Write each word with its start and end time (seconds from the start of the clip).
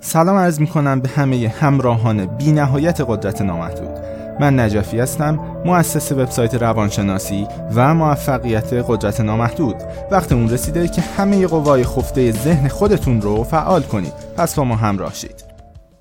سلام 0.00 0.36
عرض 0.36 0.60
می 0.60 0.66
کنم 0.66 1.00
به 1.00 1.08
همه 1.08 1.48
همراهان 1.48 2.26
بی 2.26 2.52
نهایت 2.52 3.00
قدرت 3.00 3.42
نامحدود. 3.42 3.98
من 4.40 4.60
نجفی 4.60 4.98
هستم 5.00 5.62
مؤسس 5.64 6.12
وبسایت 6.12 6.54
روانشناسی 6.54 7.46
و 7.74 7.94
موفقیت 7.94 8.72
قدرت 8.72 9.20
نامحدود. 9.20 9.76
وقت 10.10 10.32
اون 10.32 10.50
رسیده 10.50 10.88
که 10.88 11.00
همه 11.00 11.46
قوای 11.46 11.84
خفته 11.84 12.32
ذهن 12.32 12.68
خودتون 12.68 13.20
رو 13.20 13.44
فعال 13.44 13.82
کنید. 13.82 14.12
پس 14.36 14.54
با 14.54 14.64
ما 14.64 14.76
همراه 14.76 15.14
شید. 15.14 15.44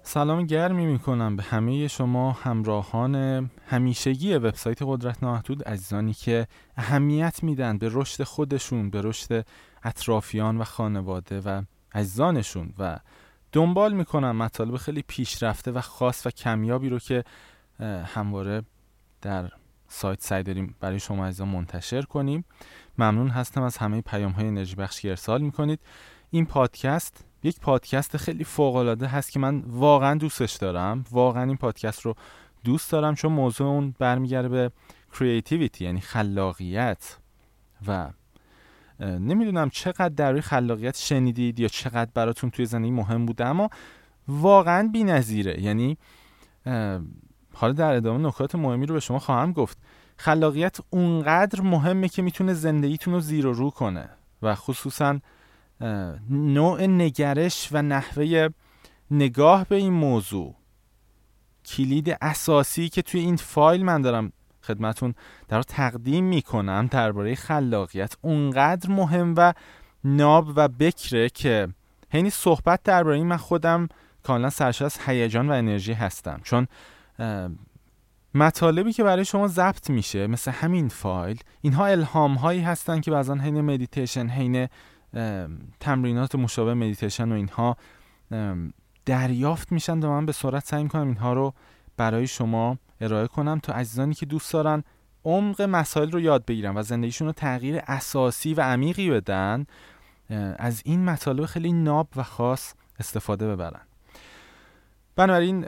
سلام 0.04 0.46
گرمی 0.46 0.86
می 0.86 1.00
کنم 1.00 1.36
به 1.36 1.44
همه 1.44 1.88
شما 1.88 2.32
همراهان 2.32 3.16
همیشگی 3.68 4.34
وبسایت 4.34 4.80
قدرت 4.82 5.24
نامحدود 5.24 5.64
عزیزانی 5.64 6.14
که 6.14 6.48
اهمیت 6.78 7.44
میدن 7.44 7.78
به 7.78 7.90
رشد 7.94 8.24
خودشون 8.24 8.90
به 8.90 9.02
رشد 9.02 9.46
اطرافیان 9.84 10.58
و 10.58 10.64
خانواده 10.64 11.42
و 11.42 11.62
عزیزانشون 11.94 12.74
و 12.80 13.00
دنبال 13.52 13.94
می‌کنم 13.94 14.36
مطالب 14.36 14.78
خیلی 14.78 15.04
پیشرفته 15.08 15.72
و 15.72 15.82
خاص 15.82 16.28
و 16.28 16.30
کمیابی 16.30 16.90
رو 16.90 17.00
که 17.00 17.24
همواره 18.06 18.62
در 19.22 19.52
سایت 19.88 20.24
سعی 20.24 20.44
داریم 20.44 20.76
برای 20.80 21.00
شما 21.00 21.26
عزیزان 21.26 21.48
منتشر 21.48 22.02
کنیم. 22.02 22.46
ممنون 22.98 23.28
هستم 23.28 23.62
از 23.62 23.78
همه 23.78 24.02
پیام 24.02 24.32
های 24.32 24.48
انرژی 24.48 24.76
بخش 24.76 25.02
که 25.02 25.10
ارسال 25.10 25.42
می‌کنید. 25.42 25.80
این 26.30 26.46
پادکست 26.46 27.26
یک 27.44 27.60
پادکست 27.60 28.18
خیلی 28.18 28.44
فوق 28.44 28.76
العاده 28.76 29.08
هست 29.08 29.32
که 29.32 29.40
من 29.40 29.64
واقعا 29.68 30.18
دوستش 30.18 30.54
دارم. 30.56 31.06
واقعا 31.12 31.44
این 31.44 31.58
پادکست 31.58 32.02
رو 32.02 32.16
دوست 32.64 32.92
دارم 32.92 33.16
چون 33.16 33.32
موضوع 33.32 33.68
اون 33.68 33.96
برمیگرده 34.00 34.50
به 34.50 34.72
کریتیویتی 35.20 35.86
یعنی 35.86 36.02
خلاقیت 36.02 37.18
و 37.88 38.10
نمی‌دونم 39.00 39.70
چقدر 39.70 40.10
در 40.10 40.42
خلاقیت 40.42 40.98
شنیدید 40.98 41.60
یا 41.60 41.68
چقدر 41.68 42.12
براتون 42.14 42.50
توی 42.50 42.66
زندگی 42.66 42.92
مهم 42.92 43.26
بوده 43.26 43.46
اما 43.46 43.70
واقعا 44.28 44.92
نظیره 44.96 45.62
یعنی 45.62 45.98
حالا 47.54 47.74
در 47.74 47.94
ادامه 47.94 48.28
نکات 48.28 48.56
مهمی 48.56 48.86
رو 48.86 48.94
به 48.94 49.00
شما 49.00 49.20
خواهم 49.20 49.52
گفت. 49.52 49.78
خلاقیت 50.18 50.78
اونقدر 50.90 51.62
مهمه 51.62 52.10
که 52.10 52.22
می‌تونه 52.22 52.54
زندگیتون 52.54 53.14
رو 53.14 53.20
زیر 53.20 53.48
و 53.48 53.54
رو 53.54 53.70
کنه 53.70 54.10
و 54.42 54.56
خصوصا 54.56 55.20
نوع 56.30 56.88
نگرش 56.88 57.70
و 57.72 57.82
نحوه 57.82 58.50
نگاه 59.12 59.66
به 59.66 59.76
این 59.76 59.94
موضوع. 59.94 60.56
کلید 61.66 62.18
اساسی 62.22 62.90
که 62.90 63.02
توی 63.02 63.20
این 63.20 63.36
فایل 63.36 63.86
من 63.86 64.02
دارم 64.02 64.32
خدمتون 64.64 65.14
در 65.48 65.62
تقدیم 65.62 66.24
می‌کنم 66.24 66.88
درباره 66.92 67.36
خلاقیت. 67.36 68.16
اونقدر 68.22 68.90
مهم 68.90 69.34
و 69.38 69.54
ناب 70.04 70.54
و 70.56 70.68
بکره 70.68 71.30
که 71.30 71.68
حین 72.10 72.30
صحبت 72.30 72.84
درباره 72.84 73.24
من 73.24 73.38
خودم 73.38 73.88
کاملا 74.24 74.50
سرشار 74.50 74.86
از 74.86 75.00
هیجان 75.06 75.50
و 75.50 75.54
انرژی 75.54 75.94
هستم. 75.94 76.40
چون 76.44 76.68
مطالبی 78.34 78.94
که 78.94 79.04
برای 79.04 79.26
شما 79.26 79.48
ضبط 79.48 79.90
میشه 79.90 80.28
مثل 80.28 80.52
همین 80.52 80.88
فایل 80.88 81.40
اینها 81.62 81.86
الهام 81.86 82.34
هایی 82.34 82.62
هستن 82.62 83.02
که 83.02 83.12
بعضا 83.12 83.36
حین 83.36 83.62
مدیتیشن 83.62 84.28
حین 84.28 84.68
تمرینات 85.80 86.36
مشابه 86.36 86.74
مدیتیشن 86.74 87.32
و 87.32 87.36
اینها 87.36 87.78
دریافت 89.06 89.72
میشن 89.72 90.00
و 90.00 90.10
من 90.10 90.26
به 90.26 90.32
صورت 90.32 90.66
سعی 90.66 90.84
می‌کنم 90.84 91.08
اینها 91.08 91.34
رو 91.34 91.54
برای 91.98 92.28
شما 92.28 92.78
ارائه 93.02 93.28
کنم 93.28 93.60
تا 93.60 93.74
عزیزانی 93.74 94.14
که 94.14 94.26
دوست 94.26 94.54
دارن 94.54 94.84
عمق 95.26 95.62
مسائل 95.62 96.12
رو 96.12 96.20
یاد 96.20 96.46
بگیرن 96.46 96.78
و 96.78 96.84
زندگیشون 96.84 97.28
رو 97.28 97.34
تغییر 97.34 97.82
اساسی 97.88 98.54
و 98.54 98.62
عمیقی 98.62 99.10
بدن 99.10 99.66
از 100.58 100.82
این 100.86 101.06
مطالب 101.06 101.46
خیلی 101.46 101.74
ناب 101.74 102.08
و 102.16 102.24
خاص 102.24 102.74
استفاده 103.00 103.48
ببرن. 103.48 103.82
بنابراین 105.16 105.66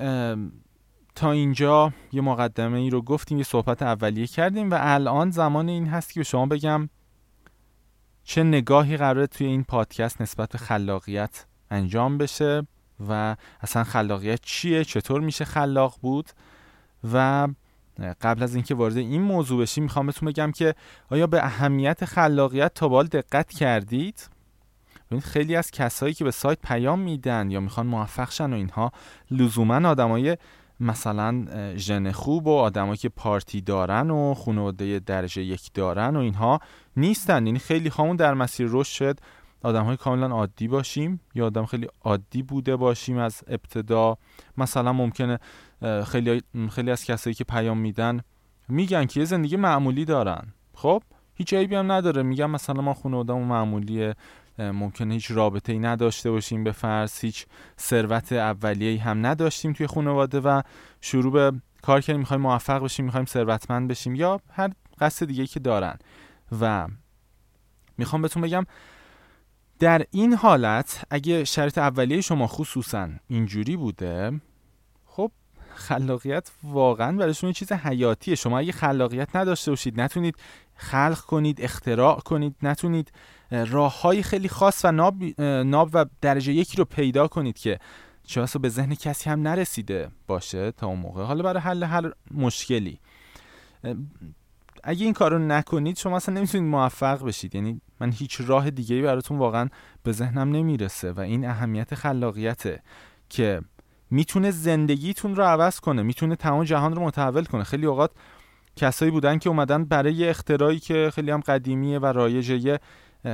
تا 1.15 1.31
اینجا 1.31 1.93
یه 2.11 2.21
مقدمه 2.21 2.77
ای 2.77 2.89
رو 2.89 3.01
گفتیم 3.01 3.37
یه 3.37 3.43
صحبت 3.43 3.81
اولیه 3.81 4.27
کردیم 4.27 4.71
و 4.71 4.77
الان 4.79 5.31
زمان 5.31 5.69
این 5.69 5.87
هست 5.87 6.13
که 6.13 6.19
به 6.19 6.23
شما 6.23 6.45
بگم 6.45 6.89
چه 8.23 8.43
نگاهی 8.43 8.97
قراره 8.97 9.27
توی 9.27 9.47
این 9.47 9.63
پادکست 9.63 10.21
نسبت 10.21 10.49
به 10.49 10.57
خلاقیت 10.57 11.45
انجام 11.71 12.17
بشه. 12.17 12.67
و 13.09 13.35
اصلا 13.61 13.83
خلاقیت 13.83 14.39
چیه؟ 14.41 14.83
چطور 14.83 15.21
میشه 15.21 15.45
خلاق 15.45 15.95
بود؟ 16.01 16.29
و 17.13 17.47
قبل 18.21 18.43
از 18.43 18.55
اینکه 18.55 18.75
وارد 18.75 18.97
این 18.97 19.21
موضوع 19.21 19.61
بشیم 19.61 19.83
می‌خوام 19.83 20.05
بهتون 20.05 20.29
بگم 20.29 20.51
که 20.51 20.75
آیا 21.09 21.27
به 21.27 21.45
اهمیت 21.45 22.05
خلاقیت 22.05 22.73
تا 22.73 22.87
بال 22.87 23.07
دقت 23.07 23.49
کردید؟ 23.49 24.29
ببینید 25.07 25.25
خیلی 25.25 25.55
از 25.55 25.71
کسایی 25.71 26.13
که 26.13 26.23
به 26.23 26.31
سایت 26.31 26.59
پیام 26.63 26.99
میدن 26.99 27.51
یا 27.51 27.59
می‌خوان 27.59 27.87
موفق 27.87 28.31
شن 28.31 28.53
و 28.53 28.55
اینها 28.55 28.91
لزوما 29.31 29.89
آدمای 29.89 30.37
مثلا 30.79 31.45
ژن 31.75 32.11
خوب 32.11 32.47
و 32.47 32.57
آدمایی 32.57 32.97
که 32.97 33.09
پارتی 33.09 33.61
دارن 33.61 34.09
و 34.09 34.33
خانواده 34.33 34.99
درجه 34.99 35.43
یک 35.43 35.73
دارن 35.73 36.15
و 36.15 36.19
اینها 36.19 36.59
نیستن. 36.97 37.45
یعنی 37.45 37.59
خیلی 37.59 37.89
خامون 37.89 38.15
در 38.15 38.33
مسیر 38.33 38.67
رشد 38.71 38.91
شد 38.91 39.19
آدم 39.63 39.83
های 39.83 39.97
کاملا 39.97 40.27
عادی 40.27 40.67
باشیم 40.67 41.21
یا 41.35 41.45
آدم 41.45 41.65
خیلی 41.65 41.87
عادی 42.01 42.43
بوده 42.43 42.75
باشیم 42.75 43.17
از 43.17 43.43
ابتدا. 43.47 44.17
مثلا 44.57 44.93
ممکنه 44.93 45.39
خیلی, 46.05 46.41
خیلی 46.71 46.91
از 46.91 47.05
کسایی 47.05 47.33
که 47.33 47.43
پیام 47.43 47.77
میدن 47.77 48.21
میگن 48.67 49.05
که 49.05 49.19
یه 49.19 49.25
زندگی 49.25 49.55
معمولی 49.55 50.05
دارن. 50.05 50.53
خب؟ 50.73 51.03
هیچ 51.33 51.53
عیبی 51.53 51.75
هم 51.75 51.91
نداره. 51.91 52.23
میگن 52.23 52.45
مثلا 52.45 52.81
ما 52.81 52.93
خانواده‌مون 52.93 53.47
معمولیه 53.47 54.15
ممکنه 54.57 55.13
هیچ 55.13 55.31
رابطه 55.31 55.73
ای 55.73 55.79
نداشته 55.79 56.31
باشیم 56.31 56.63
به 56.63 56.71
فرض 56.71 57.19
هیچ 57.19 57.45
ثروت 57.79 58.31
اولیه‌ای 58.33 58.97
هم 58.97 59.25
نداشتیم 59.25 59.73
توی 59.73 59.87
خانواده 59.87 60.39
و 60.39 60.61
شروع 61.01 61.33
به 61.33 61.61
کار 61.81 62.01
کردیم 62.01 62.19
می‌خوایم 62.19 62.41
موفق 62.41 62.83
بشیم 62.83 63.05
می‌خوایم 63.05 63.25
ثروتمند 63.25 63.87
بشیم 63.87 64.15
یا 64.15 64.41
هر 64.51 64.71
قصد 64.99 65.25
دیگه 65.25 65.47
که 65.47 65.59
دارن. 65.59 65.97
و 66.61 66.87
می‌خوام 67.97 68.21
بهتون 68.21 68.43
بگم 68.43 68.65
در 69.79 70.05
این 70.11 70.33
حالت 70.33 71.03
اگه 71.09 71.43
شرط 71.43 71.77
اولیه 71.77 72.21
شما 72.21 72.47
خصوصا 72.47 73.09
اینجوری 73.27 73.77
بوده 73.77 74.41
خب 75.05 75.31
خلاقیت 75.75 76.51
واقعا 76.63 77.17
برای 77.17 77.33
شما 77.33 77.51
چیز 77.51 77.71
حیاتیه. 77.71 78.35
شما 78.35 78.59
اگه 78.59 78.71
خلاقیت 78.71 79.35
نداشته 79.35 79.71
باشید 79.71 80.01
نتونید 80.01 80.35
خلق 80.75 81.19
کنید 81.19 81.61
اختراع 81.61 82.19
کنید 82.19 82.55
نتونید 82.63 83.11
راه 83.51 84.01
های 84.01 84.23
خیلی 84.23 84.49
خاص 84.49 84.85
و 84.85 84.91
ناب, 84.91 85.41
ناب 85.41 85.89
و 85.93 86.05
درجه 86.21 86.53
یکی 86.53 86.77
رو 86.77 86.85
پیدا 86.85 87.27
کنید 87.27 87.57
که 87.57 87.79
چه 88.23 88.45
به 88.61 88.69
ذهن 88.69 88.95
کسی 88.95 89.29
هم 89.29 89.41
نرسیده 89.41 90.09
باشه 90.27 90.71
تا 90.71 90.87
اون 90.87 90.99
موقع. 90.99 91.23
حالا 91.23 91.43
برای 91.43 91.61
حل 91.61 91.83
هر 91.83 92.11
مشکلی. 92.31 92.99
اگه 94.83 95.05
این 95.05 95.13
کار 95.13 95.31
رو 95.31 95.39
نکنید 95.39 95.97
شما 95.97 96.15
اصلا 96.15 96.35
نمی‌تونید 96.35 96.71
موفق 96.71 97.25
بشید. 97.25 97.55
یعنی 97.55 97.81
من 97.99 98.11
هیچ 98.11 98.41
راه 98.45 98.69
دیگه 98.69 98.95
ای 98.95 99.01
براتون 99.01 99.37
واقعا 99.37 99.69
به 100.03 100.11
ذهنم 100.11 100.51
نمی‌رسه 100.51 101.11
و 101.11 101.19
این 101.19 101.45
اهمیت 101.45 101.95
خلاقیته 101.95 102.81
که 103.29 103.61
می‌تونه 104.11 104.51
زندگیتون 104.51 105.35
رو 105.35 105.43
عوض 105.43 105.79
کنه 105.79 106.01
می‌تونه 106.01 106.35
تمام 106.35 106.63
جهان 106.63 106.95
رو 106.95 107.01
متحول 107.03 107.45
کنه. 107.45 107.63
خیلی 107.63 107.85
اوقات 107.85 108.11
کسایی 108.75 109.11
بودن 109.11 109.37
که 109.37 109.49
اومدن 109.49 109.85
برای 109.85 110.29
اختراعی 110.29 110.79
که 110.79 111.11
خیلی 111.13 111.31
هم 111.31 111.39
قدیمیه 111.39 111.99
و 111.99 112.05
رایجه 112.05 112.79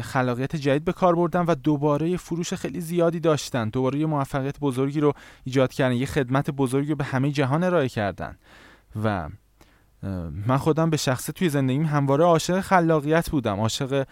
خلاقیت 0.01 0.55
جدید 0.55 0.85
به 0.85 0.94
کار 0.94 1.16
بردن 1.16 1.41
و 1.41 1.55
دوباره 1.55 2.17
فروش 2.17 2.53
خیلی 2.53 2.81
زیادی 2.81 3.19
داشتن. 3.19 3.69
دوباره 3.69 4.05
موفقیت 4.05 4.59
بزرگی 4.59 5.00
رو 5.00 5.13
ایجاد 5.44 5.73
کردن 5.73 5.95
یه 5.95 6.05
خدمت 6.05 6.51
بزرگی 6.51 6.89
رو 6.89 6.95
به 6.95 7.03
همه 7.03 7.31
جهان 7.31 7.63
ارائه 7.63 7.89
کردن. 7.89 8.38
و 9.03 9.29
من 10.47 10.57
خودم 10.57 10.89
به 10.89 10.97
شخصه 10.97 11.33
توی 11.33 11.49
زندگیم 11.49 11.85
همواره 11.85 12.23
عاشق 12.23 12.59
خلاقیت 12.59 13.29
بودم. 13.29 13.59
عاشق 13.59 14.07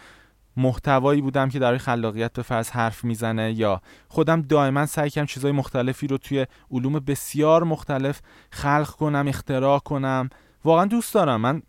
محتوایی 0.57 1.21
بودم 1.21 1.49
که 1.49 1.59
در 1.59 1.77
خلاقیت 1.77 2.33
به 2.33 2.41
فرض 2.41 2.69
حرف 2.69 3.03
می‌زنه 3.03 3.53
یا 3.53 3.81
خودم 4.07 4.41
دائما 4.41 4.85
سعی 4.85 5.09
کردم 5.09 5.25
چیزهای 5.25 5.51
مختلفی 5.51 6.07
رو 6.07 6.17
توی 6.17 6.45
علوم 6.71 6.99
بسیار 6.99 7.63
مختلف 7.63 8.21
خلق 8.51 8.89
کنم 8.89 9.27
اختراع 9.27 9.79
کنم. 9.79 10.29
واقعا 10.63 10.85
دوست 10.85 11.13
دارم. 11.13 11.41
من 11.41 11.61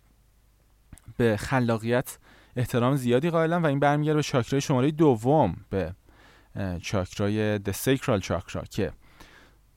به 1.17 1.37
خلاقیت 1.37 2.17
احترام 2.55 2.95
زیادی 2.95 3.29
قائلم 3.29 3.63
و 3.63 3.65
این 3.65 3.79
برمیگرده 3.79 4.15
به 4.15 4.23
چاکرای 4.23 4.61
شماره 4.61 4.91
دوم 4.91 5.55
به 5.69 5.93
چاکرای 6.81 7.59
د 7.59 7.71
سیکرال 7.71 8.19
چاکرا 8.19 8.63
که 8.63 8.91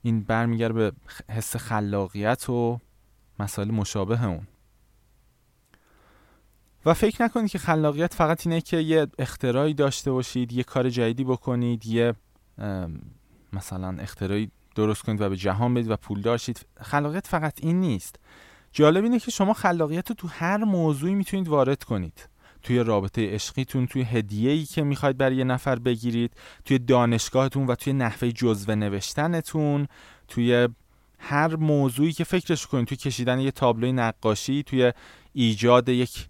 این 0.01 0.21
برمیگرده 0.21 0.73
به 0.73 0.91
حس 1.29 1.55
خلاقیت 1.55 2.49
و 2.49 2.79
مسائل 3.39 3.71
مشابه 3.71 4.25
اون. 4.25 4.47
و 6.85 6.93
فکر 6.93 7.23
نکنید 7.23 7.51
که 7.51 7.57
خلاقیت 7.57 8.13
فقط 8.13 8.47
اینه 8.47 8.61
که 8.61 8.77
یه 8.77 9.07
اختراعی 9.19 9.73
داشته 9.73 10.11
باشید 10.11 10.53
یه 10.53 10.63
کار 10.63 10.89
جدیدی 10.89 11.23
بکنید 11.23 11.85
یه 11.85 12.13
مثلا 13.53 13.97
اختراعی 13.99 14.51
درست 14.75 15.03
کنید 15.03 15.21
و 15.21 15.29
به 15.29 15.37
جهان 15.37 15.73
بدید 15.73 15.91
و 15.91 15.95
پول 15.95 16.21
داشتید. 16.21 16.65
خلاقیت 16.81 17.27
فقط 17.27 17.59
این 17.63 17.79
نیست. 17.79 18.15
جالب 18.71 19.03
اینه 19.03 19.19
که 19.19 19.31
شما 19.31 19.53
خلاقیت 19.53 20.09
رو 20.09 20.15
تو 20.15 20.27
هر 20.27 20.57
موضوعی 20.57 21.13
می‌تونید 21.13 21.47
وارد 21.47 21.83
کنید. 21.83 22.29
توی 22.63 22.79
رابطه 22.79 23.33
عشقیتون 23.33 23.87
توی 23.87 24.01
هدیه‌ای 24.01 24.65
که 24.65 24.83
می‌خواید 24.83 25.17
برای 25.17 25.35
یه 25.35 25.43
نفر 25.43 25.75
بگیرید 25.75 26.33
توی 26.65 26.79
دانشگاهتون 26.79 27.67
و 27.67 27.75
توی 27.75 27.93
نحوه 27.93 28.31
جزوه 28.31 28.75
نوشتنتون 28.75 29.87
توی 30.27 30.67
هر 31.19 31.55
موضوعی 31.55 32.11
که 32.11 32.23
فکرش 32.23 32.67
کنید 32.67 32.87
توی 32.87 32.97
کشیدن 32.97 33.39
یه 33.39 33.51
تابلوی 33.51 33.91
نقاشی 33.91 34.63
توی 34.63 34.93
ایجاد 35.33 35.89
یک 35.89 36.27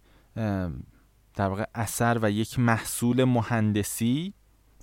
در 1.36 1.48
واقع 1.48 1.66
اثر 1.76 2.20
و 2.22 2.32
یک 2.32 2.60
محصول 2.60 3.24
مهندسی 3.24 4.34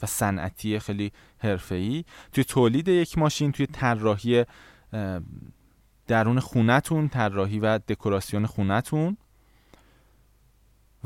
و 0.02 0.06
صنعتی 0.06 0.78
خیلی 0.78 1.12
حرفه‌ای 1.38 2.04
توی 2.32 2.44
تولید 2.44 2.88
یک 2.88 3.18
ماشین 3.18 3.52
توی 3.52 3.66
طراحی 3.66 4.44
درون 6.06 6.40
خونتون 6.40 7.08
طراحی 7.08 7.58
و 7.58 7.78
دکوراسیون 7.78 8.46
خونتون 8.46 9.16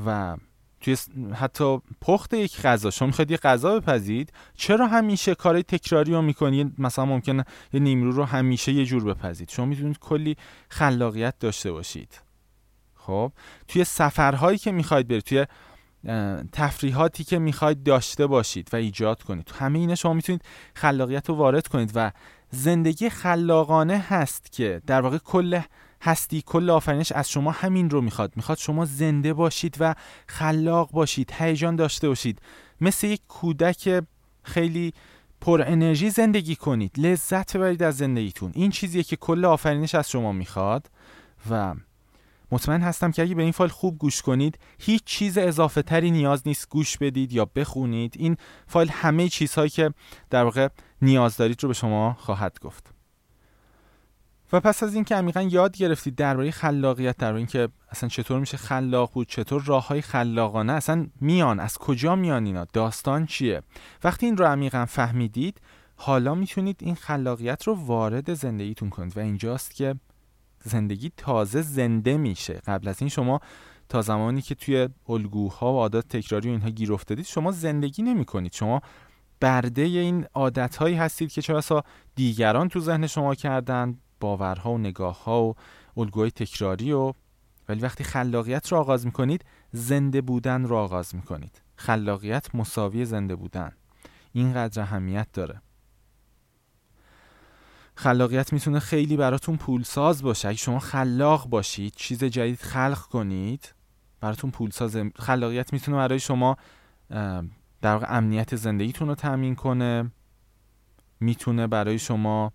و 0.06 0.36
توی 0.80 0.96
حتی 1.34 1.78
پخت 2.00 2.34
یک 2.34 2.60
غذا 2.60 2.90
شما 2.90 3.06
می‌خواید 3.06 3.30
یه 3.30 3.36
غذا 3.36 3.80
بپزید 3.80 4.32
چرا 4.56 4.86
همیشه 4.86 5.34
کارهای 5.34 5.62
تکراری 5.62 6.12
رو 6.12 6.22
می‌کنید 6.22 6.74
مثلا 6.78 7.04
ممکنه 7.04 7.44
یه 7.72 7.80
نیمرو 7.80 8.12
رو 8.12 8.24
همیشه 8.24 8.72
یه 8.72 8.84
جور 8.84 9.04
بپزید. 9.04 9.48
شما 9.48 9.66
می‌تونید 9.66 9.98
کلی 9.98 10.36
خلاقیت 10.68 11.38
داشته 11.38 11.72
باشید. 11.72 12.20
خب؟ 12.94 13.32
توی 13.68 13.84
سفرهایی 13.84 14.58
که 14.58 14.72
می‌خواید 14.72 15.08
برید 15.08 15.22
توی 15.22 15.46
تفریحاتی 16.52 17.24
که 17.24 17.38
می‌خواید 17.38 17.82
داشته 17.82 18.26
باشید 18.26 18.68
و 18.72 18.76
ایجاد 18.76 19.22
کنید. 19.22 19.44
تو 19.44 19.54
همه 19.54 19.78
اینا 19.78 19.94
شما 19.94 20.12
می‌تونید 20.12 20.42
خلاقیت 20.74 21.28
رو 21.28 21.34
وارد 21.34 21.68
کنید 21.68 21.92
و 21.94 22.12
زندگی 22.50 23.10
خلاقانه 23.10 23.98
هست 23.98 24.52
که 24.52 24.82
در 24.86 25.00
واقع 25.00 25.18
کل 25.18 25.60
هستی 26.02 26.42
کل 26.46 26.70
آفرینش 26.70 27.12
از 27.12 27.30
شما 27.30 27.50
همین 27.50 27.90
رو 27.90 28.00
می‌خواد. 28.00 28.32
می‌خواد 28.36 28.58
شما 28.58 28.84
زنده 28.84 29.34
باشید 29.34 29.76
و 29.80 29.94
خلاق 30.26 30.90
باشید 30.90 31.32
هیجان 31.38 31.76
داشته 31.76 32.08
باشید. 32.08 32.42
مثل 32.80 33.06
یک 33.06 33.20
کودک 33.28 34.02
خیلی 34.42 34.92
پر 35.40 35.62
انرژی 35.66 36.10
زندگی 36.10 36.56
کنید. 36.56 36.98
لذت 36.98 37.56
ببرید 37.56 37.82
از 37.82 37.96
زندگیتون. 37.96 38.52
این 38.54 38.70
چیزیه 38.70 39.02
که 39.02 39.16
کل 39.16 39.44
آفرینش 39.44 39.94
از 39.94 40.10
شما 40.10 40.32
می‌خواد 40.32 40.90
و 41.50 41.74
مطمئن 42.52 42.80
هستم 42.82 43.10
که 43.10 43.22
اگه 43.22 43.34
به 43.34 43.42
این 43.42 43.52
فایل 43.52 43.70
خوب 43.70 43.98
گوش 43.98 44.22
کنید 44.22 44.58
هیچ 44.78 45.04
چیز 45.04 45.38
اضافه 45.38 45.82
تری 45.82 46.10
نیاز 46.10 46.42
نیست 46.46 46.68
گوش 46.68 46.96
بدید 46.96 47.32
یا 47.32 47.44
بخونید. 47.44 48.14
این 48.18 48.36
فایل 48.66 48.88
همه 48.88 49.28
چیزهایی 49.28 49.70
که 49.70 49.94
در 50.30 50.44
واقع 50.44 50.68
نیاز 51.02 51.36
دارید 51.36 51.62
رو 51.62 51.68
به 51.68 51.74
شما 51.74 52.16
خواهد 52.20 52.58
گفت. 52.60 52.99
و 54.52 54.60
پس 54.60 54.82
از 54.82 54.94
اینکه 54.94 55.14
عمیقا 55.14 55.42
یاد 55.42 55.76
گرفتید 55.76 56.14
درباره 56.14 56.50
خلاقیت 56.50 57.16
در 57.16 57.34
اینکه 57.34 57.68
اصلا 57.90 58.08
چطور 58.08 58.40
میشه 58.40 58.56
خلاق 58.56 59.12
بود 59.12 59.28
چطور 59.28 59.62
راه 59.66 59.88
های 59.88 60.02
خلاقانه 60.02 60.72
اصلا 60.72 61.06
میان 61.20 61.60
از 61.60 61.78
کجا 61.78 62.16
میان 62.16 62.46
اینا 62.46 62.66
داستان 62.72 63.26
چیه؟ 63.26 63.62
وقتی 64.04 64.26
این 64.26 64.36
رو 64.36 64.44
عمیقا 64.44 64.86
فهمیدید 64.86 65.60
حالا 65.96 66.34
می‌تونید 66.34 66.76
این 66.80 66.94
خلاقیت 66.94 67.62
رو 67.62 67.74
وارد 67.74 68.34
زندگیتون 68.34 68.90
کنید 68.90 69.16
و 69.16 69.20
اینجاست 69.20 69.74
که 69.74 69.94
زندگی 70.64 71.12
تازه 71.16 71.62
زنده 71.62 72.16
میشه. 72.16 72.54
قبل 72.54 72.88
از 72.88 73.02
این 73.02 73.08
شما 73.08 73.40
تا 73.88 74.02
زمانی 74.02 74.42
که 74.42 74.54
توی 74.54 74.88
الگوها 75.08 75.72
و 75.72 75.76
عادات 75.76 76.08
تکراری 76.08 76.48
و 76.48 76.52
اینها 76.52 76.70
گیر 76.70 76.92
افتادید 76.92 77.24
شما 77.24 77.52
زندگی 77.52 78.02
نمی 78.02 78.24
کنید 78.24 78.52
شما 78.52 78.82
برده 79.40 79.82
این 79.82 80.26
عادت 80.34 80.82
هستید 80.82 81.32
که 81.32 81.42
چه 81.42 81.60
دیگران 82.14 82.68
تو 82.68 82.80
ذهن 82.80 83.06
شما 83.06 83.34
کردن 83.34 83.98
باورها 84.20 84.72
و 84.72 84.78
نگاهها 84.78 85.44
و 85.44 85.54
الگوهای 85.96 86.30
تکراری 86.30 86.92
و 86.92 87.12
ولی 87.68 87.80
وقتی 87.80 88.04
خلاقیت 88.04 88.72
رو 88.72 88.78
آغاز 88.78 89.06
می‌کنید 89.06 89.44
زنده 89.72 90.20
بودن 90.20 90.64
رو 90.64 90.76
آغاز 90.76 91.14
می‌کنید. 91.14 91.62
خلاقیت 91.76 92.54
مساوی 92.54 93.04
زنده 93.04 93.36
بودن. 93.36 93.72
اینقدر 94.32 94.82
اهمیت 94.82 95.26
داره. 95.32 95.62
خلاقیت 97.94 98.52
می‌تونه 98.52 98.78
خیلی 98.78 99.16
براتون 99.16 99.56
پولساز 99.56 100.22
باشه. 100.22 100.48
اگه 100.48 100.58
شما 100.58 100.78
خلاق 100.78 101.48
باشید 101.48 101.94
چیز 101.96 102.24
جدید 102.24 102.60
خلق 102.60 102.98
کنید 102.98 103.74
براتون 104.20 104.50
پولساز 104.50 104.96
خلاقیت 105.16 105.72
می‌تونه 105.72 105.96
برای 105.96 106.18
شما 106.18 106.56
در 107.80 107.92
واقع 107.92 108.06
امنیت 108.08 108.56
زندگیتون 108.56 109.08
رو 109.08 109.14
تامین 109.14 109.54
کنه. 109.54 110.10
می‌تونه 111.20 111.66
برای 111.66 111.98
شما 111.98 112.52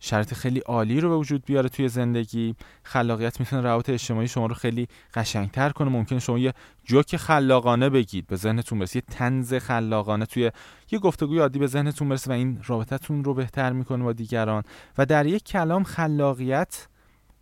شرط 0.00 0.34
خیلی 0.34 0.58
عالی 0.58 1.00
رو 1.00 1.08
به 1.08 1.16
وجود 1.16 1.44
بیاره 1.44 1.68
توی 1.68 1.88
زندگی. 1.88 2.54
خلاقیت 2.82 3.40
می‌تونه 3.40 3.62
روابط 3.62 3.90
اجتماعی 3.90 4.28
شما 4.28 4.46
رو 4.46 4.54
خیلی 4.54 4.88
قشنگتر 5.14 5.70
کنه. 5.70 5.90
ممکنه 5.90 6.18
شما 6.18 6.38
یه 6.38 6.54
جوک 6.84 7.16
خلاقانه 7.16 7.90
بگید 7.90 8.26
به 8.26 8.36
ذهنتون 8.36 8.78
برسه. 8.78 8.96
یه 8.96 9.02
تنز 9.16 9.54
خلاقانه 9.54 10.26
توی 10.26 10.50
یه 10.90 10.98
گفتگوی 10.98 11.38
عادی 11.38 11.58
به 11.58 11.66
ذهنتون 11.66 12.08
برسه 12.08 12.30
و 12.30 12.32
این 12.32 12.60
رابطتون 12.66 13.24
رو 13.24 13.34
بهتر 13.34 13.72
می‌کنه 13.72 14.04
با 14.04 14.12
دیگران. 14.12 14.62
و 14.98 15.06
در 15.06 15.26
یک 15.26 15.44
کلام 15.44 15.84
خلاقیت 15.84 16.88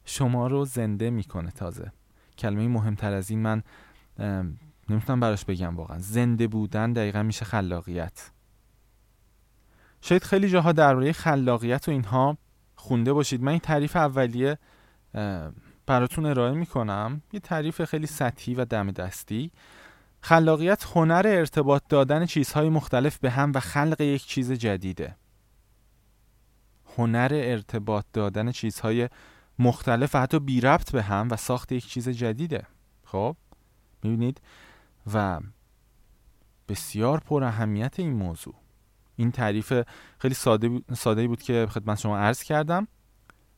شما 0.04 0.46
رو 0.46 0.64
زنده 0.64 1.10
می‌کنه 1.10 1.50
تازه. 1.50 1.92
کلمه 2.38 2.68
مهمتر 2.68 3.12
از 3.12 3.30
این 3.30 3.38
من 3.38 3.62
نمی‌تونم 4.88 5.20
براش 5.20 5.44
بگم 5.44 5.76
واقعا. 5.76 5.98
زنده 5.98 6.46
بودن 6.46 6.92
دقیقا 6.92 7.22
میشه 7.22 7.44
خلاقیت. 7.44 8.30
شاید 10.00 10.24
خیلی 10.24 10.48
جاها 10.48 10.72
درباره 10.72 11.12
خلاقیت 11.12 11.88
و 11.88 11.90
اینها 11.90 12.38
خونده 12.78 13.12
باشید. 13.12 13.42
من 13.42 13.52
این 13.52 13.60
تعریف 13.60 13.96
اولیه 13.96 14.58
براتون 15.86 16.26
ارائه 16.26 16.54
می‌کنم. 16.54 17.22
یه 17.32 17.40
تعریف 17.40 17.84
خیلی 17.84 18.06
سطحی 18.06 18.54
و 18.54 18.64
دم 18.64 18.90
دستی. 18.90 19.50
خلاقیت 20.20 20.84
هنر 20.94 21.22
ارتباط 21.26 21.82
دادن 21.88 22.26
چیزهای 22.26 22.68
مختلف 22.68 23.18
به 23.18 23.30
هم 23.30 23.52
و 23.54 23.60
خلق 23.60 24.00
یک 24.00 24.26
چیز 24.26 24.52
جدیده. 24.52 25.16
هنر 26.96 27.30
ارتباط 27.32 28.04
دادن 28.12 28.52
چیزهای 28.52 29.08
مختلف 29.58 30.14
و 30.14 30.18
حتی 30.18 30.38
بی 30.38 30.60
ربط 30.60 30.92
به 30.92 31.02
هم 31.02 31.28
و 31.30 31.36
ساخت 31.36 31.72
یک 31.72 31.86
چیز 31.86 32.08
جدیده. 32.08 32.66
خب؟ 33.04 33.36
می‌بینید؟ 34.02 34.40
و 35.12 35.40
بسیار 36.68 37.20
پر 37.20 37.44
اهمیت 37.44 38.00
این 38.00 38.12
موضوع. 38.12 38.54
این 39.18 39.30
تعریف 39.30 39.72
خیلی 40.18 40.34
ساده, 40.34 40.80
ساده 40.96 41.28
بود 41.28 41.42
که 41.42 41.66
خدمت 41.70 41.98
شما 41.98 42.18
عرض 42.18 42.42
کردم. 42.42 42.88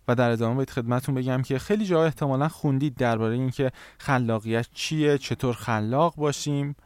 و 0.09 0.15
در 0.15 0.31
ادامه 0.31 0.55
باید 0.55 0.71
خدمتون 0.71 1.15
بگم 1.15 1.43
که 1.43 1.59
خیلی 1.59 1.87
جا 1.87 2.05
احتمالا 2.05 2.49
خوندید 2.49 2.95
درباره 2.95 3.35
اینکه 3.35 3.73
خلاقیت 3.99 4.67
چیه 4.75 5.19
چطور 5.19 5.55
خلاق 5.55 6.17
باشیم. 6.17 6.77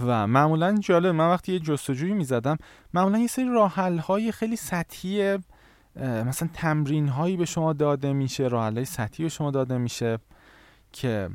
و 0.00 0.26
معمولا 0.26 0.78
جالب 0.80 1.14
من 1.14 1.30
وقتی 1.30 1.52
یه 1.52 1.58
جستجویی 1.58 2.12
می‌زدم 2.12 2.56
معمولا 2.94 3.18
یه 3.18 3.26
سری 3.26 3.48
راحل 3.48 3.98
های 3.98 4.32
خیلی 4.32 4.56
سطحی 4.56 5.38
مثلا 5.96 6.48
تمرین 6.54 7.08
هایی 7.08 7.36
به 7.36 7.44
شما 7.44 7.72
داده 7.72 8.12
میشه 8.12 8.44
راحل 8.44 8.74
های 8.74 8.84
سطحی 8.84 9.24
به 9.24 9.28
شما 9.28 9.50
داده 9.50 9.78
میشه 9.78 10.18
که 10.92 11.30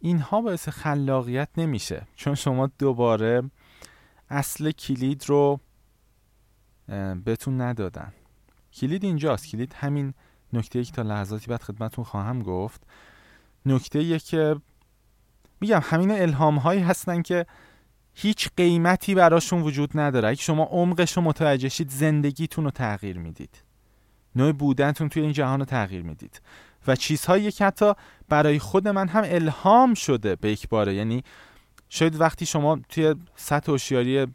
اینها 0.00 0.40
باعث 0.40 0.68
خلاقیت 0.68 1.48
نمیشه. 1.56 2.06
چون 2.16 2.34
شما 2.34 2.70
دوباره 2.78 3.42
اصل 4.30 4.70
کلید 4.70 5.24
رو 5.26 5.60
بهتون 7.24 7.60
ندادن. 7.60 8.12
کلید 8.72 9.04
اینجاست. 9.04 9.48
کلید 9.48 9.74
همین 9.78 10.14
نکته 10.52 10.84
که 10.84 10.92
تا 10.92 11.02
لحظاتی 11.02 11.46
بعد 11.46 11.62
خدمتون 11.62 12.04
خواهم 12.04 12.42
گفت 12.42 12.86
نکته 13.66 14.18
که 14.18 14.56
میگم 15.60 15.80
همین 15.82 16.10
الهام 16.10 16.56
هایی 16.56 16.80
هستن 16.80 17.22
که 17.22 17.46
هیچ 18.14 18.48
قیمتی 18.56 19.14
براشون 19.14 19.62
وجود 19.62 19.98
نداره. 19.98 20.28
اگه 20.28 20.40
شما 20.40 20.64
عمقش 20.64 21.12
رو 21.12 21.22
متوجه 21.22 21.68
شید 21.68 21.90
زندگیتون 21.90 22.64
رو 22.64 22.70
تغییر 22.70 23.18
می‌دید. 23.18 23.62
نوع 24.36 24.52
بودنتون 24.52 25.08
توی 25.08 25.22
این 25.22 25.32
جهان 25.32 25.58
رو 25.60 25.64
تغییر 25.64 26.02
می‌دید. 26.02 26.40
و 26.86 26.96
چیزهایی 26.96 27.52
که 27.52 27.64
حتی 27.64 27.92
برای 28.28 28.58
خود 28.58 28.88
من 28.88 29.08
هم 29.08 29.22
الهام 29.26 29.94
شده 29.94 30.36
به 30.36 30.50
یک 30.52 30.68
باره. 30.68 30.94
یعنی 30.94 31.24
شاید 31.88 32.20
وقتی 32.20 32.46
شما 32.46 32.80
توی 32.88 33.14
سطح 33.36 33.72
هوشیاری 33.72 34.26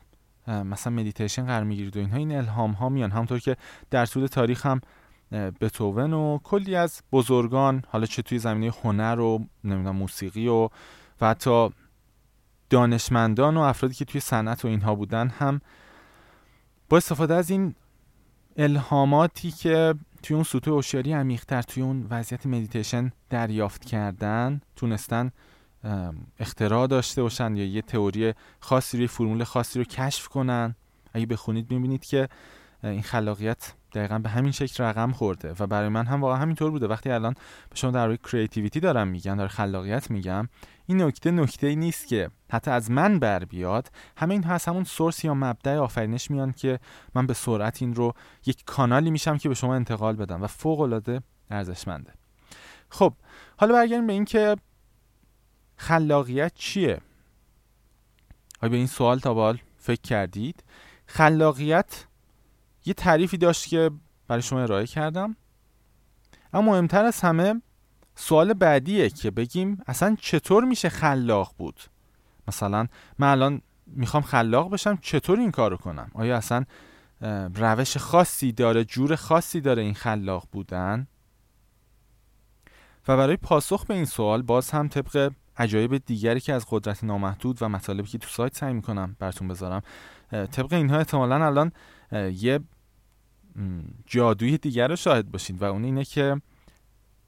مثلا 0.47 0.93
مدیتیشن 0.93 1.45
قرار 1.45 1.63
می‌گیرید 1.63 1.97
و 1.97 1.99
اینها 1.99 2.17
این 2.17 2.37
الهام 2.37 2.71
ها 2.71 2.89
میان. 2.89 3.11
همونطور 3.11 3.39
که 3.39 3.57
در 3.89 4.05
طول 4.05 4.27
تاریخ 4.27 4.65
هم 4.65 4.81
بتوون 5.31 6.13
و 6.13 6.37
کلی 6.43 6.75
از 6.75 7.01
بزرگان 7.11 7.83
حالا 7.87 8.05
چه 8.05 8.21
توی 8.21 8.39
زمینه 8.39 8.73
هنر 8.83 9.19
و 9.19 9.45
نمی‌دونم 9.63 9.95
موسیقی 9.95 10.47
و 10.47 10.69
و 11.21 11.27
حتی 11.27 11.69
دانشمندان 12.69 13.57
و 13.57 13.59
افرادی 13.59 13.95
که 13.95 14.05
توی 14.05 14.21
صنعت 14.21 14.65
و 14.65 14.67
اینها 14.67 14.95
بودن 14.95 15.27
هم 15.27 15.61
با 16.89 16.97
استفاده 16.97 17.33
از 17.33 17.49
این 17.49 17.75
الهاماتی 18.57 19.51
که 19.51 19.95
توی 20.23 20.33
اون 20.33 20.43
سطوح 20.43 20.73
هوشیاری 20.73 21.13
عمیق‌تر 21.13 21.61
توی 21.61 21.83
اون 21.83 22.07
وضعیت 22.09 22.45
مدیتیشن 22.45 23.11
دریافت 23.29 23.85
کردن 23.85 24.61
تونستن 24.75 25.31
اختراع 26.39 26.87
داشته 26.87 27.21
باشن 27.21 27.55
یا 27.55 27.65
یه 27.65 27.81
تئوری 27.81 28.33
خاصی 28.59 28.97
رو 28.97 29.02
یه 29.02 29.07
فرمول 29.07 29.43
خاصی 29.43 29.79
رو 29.79 29.85
کشف 29.85 30.27
کنن. 30.27 30.75
اگه 31.13 31.25
بخونید 31.25 31.71
می‌بینید 31.71 32.05
که 32.05 32.29
این 32.83 33.01
خلاقیت 33.01 33.73
دقیقا 33.93 34.19
به 34.19 34.29
همین 34.29 34.51
شکل 34.51 34.83
رقم 34.83 35.11
خورده 35.11 35.55
و 35.59 35.67
برای 35.67 35.89
من 35.89 36.05
هم 36.05 36.21
واقعا 36.21 36.37
همینطور 36.37 36.71
بوده. 36.71 36.87
وقتی 36.87 37.09
الان 37.09 37.33
به 37.69 37.75
شما 37.75 37.91
در 37.91 38.07
روی 38.07 38.17
creativity 38.17 38.79
دارم 38.79 39.07
میگم 39.07 39.37
در 39.37 39.47
خلاقیت 39.47 40.11
میگم 40.11 40.49
این 40.85 41.01
نکته 41.01 41.31
نکته 41.31 41.67
ای 41.67 41.75
نیست 41.75 42.07
که 42.07 42.29
حتی 42.51 42.71
از 42.71 42.91
من 42.91 43.19
بر 43.19 43.45
بیاد. 43.45 43.91
همه 44.17 44.33
این 44.33 44.43
هست 44.43 44.67
همون 44.67 44.83
سورس 44.83 45.23
یا 45.23 45.33
مبدع 45.33 45.77
آفرینش 45.77 46.31
میان 46.31 46.51
که 46.51 46.79
من 47.15 47.27
به 47.27 47.33
سرعت 47.33 47.81
این 47.81 47.95
رو 47.95 48.13
یک 48.45 48.63
کانالی 48.65 49.11
میشم 49.11 49.37
که 49.37 49.49
به 49.49 49.55
شما 49.55 49.75
انتقال 49.75 50.15
بدم 50.15 50.43
و 50.43 50.47
فوق 50.47 50.79
العاده 50.79 51.21
ارزشمنده. 51.51 52.13
خب 52.89 53.13
حالا 53.57 53.73
برگردیم 53.73 54.07
به 54.07 54.13
این 54.13 54.25
که 54.25 54.55
خلاقیت 55.77 56.51
چیه؟ 56.55 57.01
آیا 58.61 58.69
به 58.69 58.77
این 58.77 58.87
سوال 58.87 59.19
تا 59.19 59.33
بال 59.33 59.57
فکر 59.77 60.01
کردید؟ 60.01 60.63
خلاقیت 61.05 62.05
یه 62.85 62.93
تعریفی 62.93 63.37
داشت 63.37 63.67
که 63.67 63.91
برای 64.27 64.41
شما 64.41 64.61
ارائه 64.61 64.87
کردم. 64.87 65.35
اما 66.53 66.71
مهمتر 66.71 67.05
از 67.05 67.21
همه 67.21 67.61
سوال 68.15 68.53
بعدیه 68.53 69.09
که 69.09 69.31
بگیم 69.31 69.81
اصلا 69.87 70.17
چطور 70.21 70.65
میشه 70.65 70.89
خلاق 70.89 71.53
بود؟ 71.57 71.81
مثلا 72.47 72.87
من 73.19 73.27
الان 73.27 73.61
می‌خوام 73.87 74.23
خلاق 74.23 74.71
بشم 74.71 74.97
چطور 75.01 75.39
این 75.39 75.51
کارو 75.51 75.77
کنم؟ 75.77 76.11
آیا 76.13 76.37
اصلا 76.37 76.65
روش 77.55 77.97
خاصی 77.97 78.51
داره 78.51 78.83
جور 78.83 79.15
خاصی 79.15 79.61
داره 79.61 79.81
این 79.81 79.93
خلاق 79.93 80.47
بودن؟ 80.51 81.07
و 83.07 83.17
برای 83.17 83.37
پاسخ 83.37 83.85
به 83.85 83.93
این 83.93 84.05
سوال 84.05 84.41
باز 84.41 84.71
هم 84.71 84.87
طبق 84.87 85.31
عجایب 85.57 85.97
دیگری 85.97 86.39
که 86.39 86.53
از 86.53 86.65
قدرت 86.69 87.03
نامحدود 87.03 87.57
و 87.61 87.69
مطالبی 87.69 88.07
که 88.07 88.17
تو 88.17 88.27
سایت 88.27 88.57
سعی 88.57 88.73
می‌کنم 88.73 89.15
براتون 89.19 89.47
بذارم 89.47 89.81
طبق 90.31 90.73
اینها 90.73 90.97
احتمالا 90.97 91.45
الان 91.45 91.71
یه 92.31 92.59
جادوی 94.05 94.57
دیگر 94.57 94.87
رو 94.87 94.95
شاهد 94.95 95.31
باشید 95.31 95.61
و 95.61 95.65
اون 95.65 95.83
اینه 95.83 96.05
که 96.05 96.41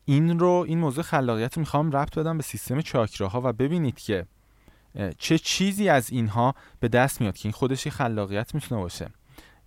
این 0.06 0.40
رو 0.40 0.66
این 0.68 0.80
موضوع 0.80 1.04
خلاقیت 1.04 1.54
رو 1.54 1.60
می‌خوام 1.60 1.92
ربط 1.92 2.20
بدم 2.20 2.38
به 2.38 2.44
سیستم 2.44 2.82
چاکراها 2.82 3.42
و 3.44 3.54
ببینید 3.54 4.00
که 4.00 4.26
چه 5.18 5.38
چیزی 5.38 5.90
از 5.90 6.10
اینها 6.10 6.56
به 6.80 6.88
دست 6.88 7.22
میاد 7.22 7.38
که 7.38 7.46
این 7.46 7.54
خودش 7.54 7.88
خلاقیت 7.88 8.56
می‌تونه 8.56 8.82
باشه. 8.82 9.10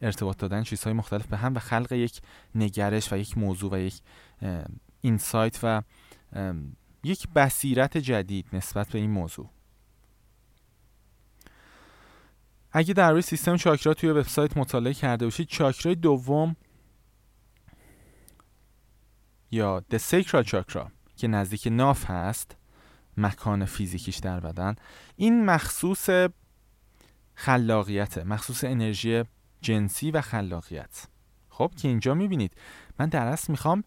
ارتباط 0.02 0.37
دادن 0.37 0.62
چیزهای 0.62 0.92
مختلف 0.92 1.26
به 1.26 1.37
هم 1.37 1.54
و 1.54 1.59
خلق 1.59 1.92
یک 1.92 2.21
نگرش 2.54 3.12
و 3.12 3.16
یک 3.16 3.38
موضوع 3.38 3.73
و 3.73 3.78
یک 3.78 4.00
اینسایت 5.00 5.59
و 5.62 5.83
یک 7.05 7.29
بصیرت 7.29 7.99
جدید 7.99 8.47
نسبت 8.53 8.89
به 8.89 8.99
این 8.99 9.11
موضوع. 9.11 9.51
اگه 12.73 12.95
در 12.95 13.13
روی 13.13 13.23
سیستم 13.23 13.57
چاکرا 13.57 13.95
توی 13.95 14.11
وبسایت 14.11 14.57
مطالعه 14.57 14.95
کرده 14.95 15.25
باشید 15.25 15.49
چاکرای 15.49 15.95
دوم 15.95 16.57
یا 19.51 19.83
The 19.93 19.99
Sacral 19.99 20.45
Chakra 20.45 20.91
که 21.17 21.29
نزدیک 21.29 21.69
ناف 21.71 22.11
هست 22.11 22.57
مکان 23.17 23.65
فیزیکیش 23.65 24.17
در 24.17 24.41
بدن 24.41 24.77
این 25.17 25.45
مخصوص 25.45 26.09
خلاقیته 27.35 28.25
مخصوص 28.25 28.65
انرژی 28.65 29.25
جنسی 29.61 30.11
و 30.11 30.21
خلاقیت. 30.21 31.07
خب 31.49 31.73
که 31.77 31.89
اینجا 31.89 32.15
می‌بینید. 32.15 32.55
من 32.99 33.09
در 33.09 33.27
اصل 33.27 33.53
می‌خوام 33.53 33.85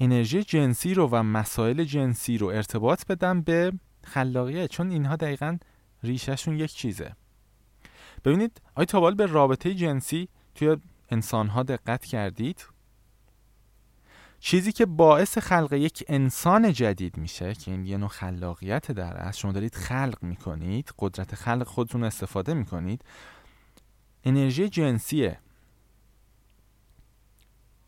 انرژی 0.00 0.42
جنسی 0.42 0.94
رو 0.94 1.08
و 1.12 1.22
مسائل 1.22 1.84
جنسی 1.84 2.38
رو 2.38 2.46
ارتباط 2.46 3.06
بدم 3.06 3.42
به 3.42 3.72
خلاقیت 4.04 4.70
چون 4.70 4.90
اینها 4.90 5.16
دقیقا 5.16 5.58
ریشهشون 6.02 6.56
یک 6.58 6.72
چیزه. 6.72 7.16
ببینید 8.24 8.60
آیا 8.74 8.84
تا 8.84 9.10
به 9.10 9.26
رابطه 9.26 9.74
جنسی 9.74 10.28
توی 10.54 10.76
انسانها 11.10 11.62
دقت 11.62 12.04
کردید؟ 12.04 12.66
چیزی 14.40 14.72
که 14.72 14.86
باعث 14.86 15.38
خلق 15.38 15.72
یک 15.72 16.04
انسان 16.08 16.72
جدید 16.72 17.16
میشه 17.16 17.54
که 17.54 17.70
این 17.70 17.86
یه 17.86 17.96
نوع 17.96 18.08
خلاقیت 18.08 18.92
در 18.92 19.16
است 19.16 19.38
شما 19.38 19.52
دارید 19.52 19.74
خلق 19.74 20.18
می‌کنید 20.22 20.92
قدرت 20.98 21.34
خلق 21.34 21.66
خودتون 21.66 22.04
استفاده 22.04 22.54
می‌کنید 22.54 23.04
انرژی 24.24 24.68
جنسیه. 24.68 25.38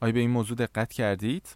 آیا 0.01 0.13
به 0.13 0.21
این 0.21 0.31
موضوع 0.31 0.57
دقت 0.57 0.93
کردید؟ 0.93 1.49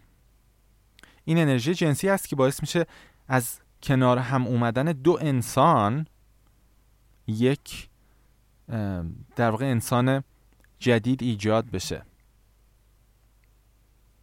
این 1.25 1.37
انرژی 1.37 1.73
جنسی 1.73 2.09
است 2.09 2.27
که 2.27 2.35
باعث 2.35 2.61
میشه 2.61 2.85
از 3.27 3.59
کنار 3.83 4.17
هم 4.17 4.47
اومدن 4.47 4.85
دو 4.85 5.17
انسان 5.21 6.07
یک 7.27 7.89
در 9.35 9.49
واقع 9.49 9.65
انسان 9.65 10.23
جدید 10.79 11.23
ایجاد 11.23 11.71
بشه. 11.71 12.05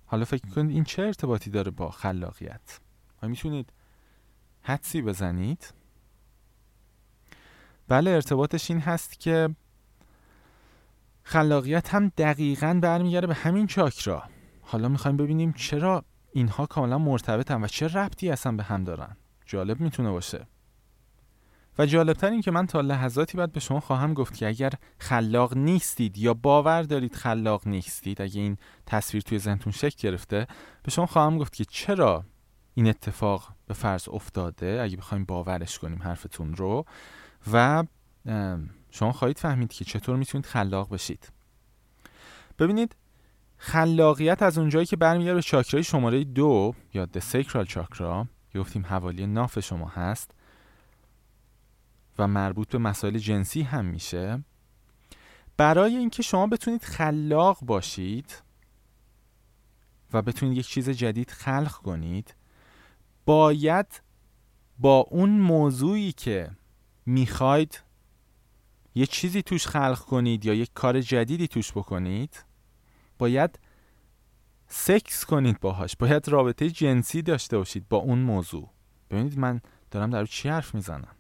حالا 0.07 0.25
فکر 0.25 0.49
کنید 0.49 0.71
این 0.71 0.85
چه 0.85 1.03
ارتباطی 1.03 1.51
داره 1.51 1.71
با 1.71 1.91
خلاقیت؟ 1.91 2.81
و 3.23 3.29
می‌تونید 3.29 3.73
حدسی 4.63 5.03
بزنید. 5.03 5.75
بله 7.89 8.11
ارتباطش 8.11 8.71
این 8.71 8.81
هست 8.81 9.21
که 9.21 9.55
خلاقیت 11.23 11.95
هم 11.95 12.09
دقیقا 12.09 12.79
برمیگرده 12.83 13.27
به 13.27 13.35
همین 13.35 13.67
چاکرا. 13.67 14.23
حالا 14.61 14.89
می‌خوایم 14.89 15.17
ببینیم 15.17 15.53
چرا 15.53 16.05
اینها 16.33 16.67
کاملا 16.67 16.99
مرتبطن 16.99 17.65
و 17.65 17.67
چه 17.67 17.89
ربطی 17.89 18.31
اصلا 18.31 18.53
به 18.53 18.63
هم 18.63 18.85
دارن؟ 18.85 19.17
جالب 19.47 19.81
می‌تونه 19.81 20.11
باشه. 20.11 20.47
و 21.79 21.87
جالبتر 21.87 22.31
این 22.31 22.41
که 22.41 22.51
من 22.51 22.67
تا 22.67 22.81
لحظاتی 22.81 23.39
بعد 23.39 23.53
به 23.53 23.61
شما 23.61 23.81
خواهم 23.81 24.15
گفت 24.15 24.37
که 24.37 24.49
اگر 24.49 24.73
خلاق 24.99 25.57
نیستید 25.57 26.19
یا 26.19 26.35
باور 26.35 26.83
دارید 26.83 27.15
خلاق 27.15 27.69
نیستید 27.69 28.23
اگه 28.23 28.41
این 28.41 28.57
تصویر 28.87 29.23
توی 29.23 29.39
ذهنتون 29.39 29.73
شکل 29.73 30.09
گرفته 30.09 30.47
به 30.83 30.91
شما 30.91 31.07
خواهم 31.07 31.39
گفت 31.39 31.53
که 31.53 31.65
چرا 31.65 32.25
این 32.75 32.87
اتفاق 32.89 33.55
به 33.67 33.75
فرض 33.75 34.09
افتاده؟ 34.09 34.81
اگه 34.83 34.97
بخوایم 34.97 35.25
باورش 35.25 35.79
کنیم 35.79 36.03
حرفتون 36.03 36.55
رو. 36.55 36.85
و 37.53 37.85
شما 38.91 39.13
خواهید 39.13 39.39
فهمید 39.39 39.73
که 39.73 39.85
چطور 39.85 40.17
می‌تونید 40.17 40.47
خلاق 40.47 40.95
بشید. 40.95 41.33
ببینید 42.59 42.97
خلاقیت 43.63 44.43
از 44.43 44.59
اونجایی 44.59 44.87
که 44.87 44.97
برمیگرده 44.97 45.35
به 45.35 45.43
چاکرای 45.43 45.85
شماره 45.85 46.25
دو 46.25 46.75
یا 46.95 47.07
د 47.07 47.19
سیکرال 47.19 47.65
چاکرا 47.65 48.27
گفتیم 48.55 48.87
حوالی 48.87 49.27
ناف 49.27 49.61
شما 49.61 49.89
هست 49.89 50.31
و 52.19 52.27
مربوط 52.27 52.69
به 52.69 52.79
مسائل 52.79 53.19
جنسی 53.19 53.63
هم 53.63 53.85
میشه. 53.85 54.45
برای 55.57 55.97
اینکه 55.97 56.23
شما 56.23 56.47
بتونید 56.47 56.83
خلاق 56.83 57.59
باشید 57.63 58.43
و 60.13 60.23
بتونید 60.23 60.59
یک 60.59 60.67
چیز 60.67 60.91
جدید 60.91 61.31
خلق 61.31 61.73
کنید 61.73 62.35
باید 63.27 64.03
با 64.79 64.99
اون 65.11 65.31
موضوعی 65.31 66.13
که 66.13 66.51
می‌خواید 67.07 67.83
یه 68.95 69.07
چیزی 69.07 69.43
توش 69.43 69.67
خلق 69.67 69.99
کنید 69.99 70.47
یا 70.47 70.55
یک 70.55 70.71
کار 70.75 71.01
جدیدی 71.01 71.49
توش 71.49 71.73
بکنید 71.73 72.50
باید 73.21 73.59
سکس 74.69 75.25
کنید 75.25 75.61
باهاش 75.61 75.97
باید 75.97 76.29
رابطه 76.29 76.71
جنسی 76.71 77.23
داشته 77.23 77.59
باشید 77.59 77.89
با 77.89 77.97
اون 77.97 78.19
موضوع. 78.19 78.71
ببینید 79.11 79.39
من 79.39 79.61
دارم 79.91 80.11
در 80.11 80.27
چی 80.27 80.49
حرف 80.49 80.75
می‌زنم. 80.75 81.17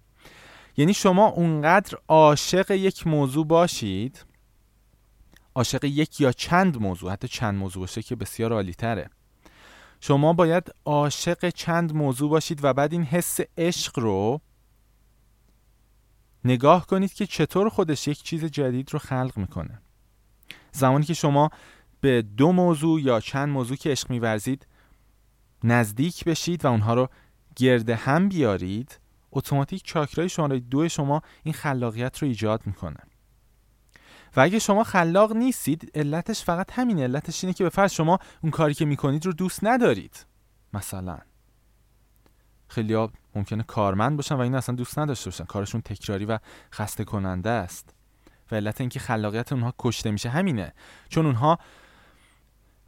یعنی 0.77 0.95
شما 0.95 1.27
اونقدر 1.27 1.99
عاشق 2.09 2.71
یک 2.71 3.07
موضوع 3.07 3.47
باشید 3.47 4.25
عاشق 5.55 5.85
یک 5.85 6.21
یا 6.21 6.33
چند 6.33 6.83
موضوع 6.83 7.13
حتی 7.13 7.29
چند 7.29 7.55
موضوع 7.55 7.81
باشه 7.81 8.03
که 8.03 8.17
بسیار 8.17 8.53
عالی 8.53 8.75
تره 8.75 9.11
شما 10.01 10.33
باید 10.33 10.75
عاشق 10.85 11.49
چند 11.49 11.95
موضوع 11.95 12.31
باشید 12.31 12.65
و 12.65 12.73
بعد 12.73 12.93
این 12.93 13.05
حس 13.05 13.41
عشق 13.59 13.99
رو 13.99 14.41
نگاه 16.45 16.87
کنید 16.87 17.13
که 17.13 17.27
چطور 17.27 17.69
خودش 17.69 18.09
یک 18.09 18.23
چیز 18.23 18.45
جدید 18.45 18.93
رو 18.93 18.99
خلق 18.99 19.33
می‌کنه. 19.37 19.83
زمانی 20.73 21.05
که 21.05 21.15
شما 21.15 21.51
به 22.01 22.23
دو 22.23 22.53
موضوع 22.53 23.01
یا 23.01 23.21
چند 23.21 23.49
موضوع 23.49 23.77
که 23.77 23.91
عشق 23.91 24.11
میورزید 24.11 24.67
نزدیک 25.65 26.25
بشید 26.25 26.65
و 26.65 26.69
اونها 26.69 26.95
رو 26.95 27.09
گرده 27.57 27.97
هم 27.97 28.29
بیارید. 28.29 28.99
اتوماتیک 29.33 29.85
چاکرای 29.85 30.29
شماره 30.29 30.61
دو 30.61 30.89
شما 30.89 31.23
این 31.43 31.55
خلاقیت 31.55 32.19
رو 32.19 32.29
ایجاد 32.29 32.67
می‌کنه. 32.67 33.01
و 34.37 34.41
اگه 34.41 34.59
شما 34.59 34.85
خلاق 34.85 35.33
نیستید 35.33 35.91
علتش 35.95 36.45
فقط 36.45 36.73
همین 36.73 36.99
علتش 36.99 37.45
اینه 37.45 37.55
که 37.55 37.65
به 37.65 37.71
فرض 37.71 37.93
شما 37.93 38.19
اون 38.43 38.51
کاری 38.51 38.75
که 38.75 38.85
می‌کنید 38.85 39.27
رو 39.27 39.33
دوست 39.33 39.65
ندارید 39.65 40.27
مثلا. 40.73 41.19
خیلی 42.69 42.95
ها 42.95 43.13
ممکنه 43.35 43.63
کارمند 43.63 44.17
باشن 44.17 44.35
و 44.35 44.41
این 44.41 44.55
اصلا 44.55 44.75
دوست 44.75 44.99
نداشته 44.99 45.31
باشن. 45.31 45.45
کارشون 45.45 45.81
تکراری 45.81 46.25
و 46.25 46.39
خسته 46.73 47.05
کننده 47.05 47.51
است. 47.51 47.95
و 48.51 48.55
علت 48.55 48.81
اینکه 48.81 49.01
خلاقیت 49.01 49.53
اونها 49.53 49.75
کشته 49.79 50.11
میشه 50.11 50.29
همینه. 50.29 50.73
چون 51.09 51.27
اونها 51.27 51.59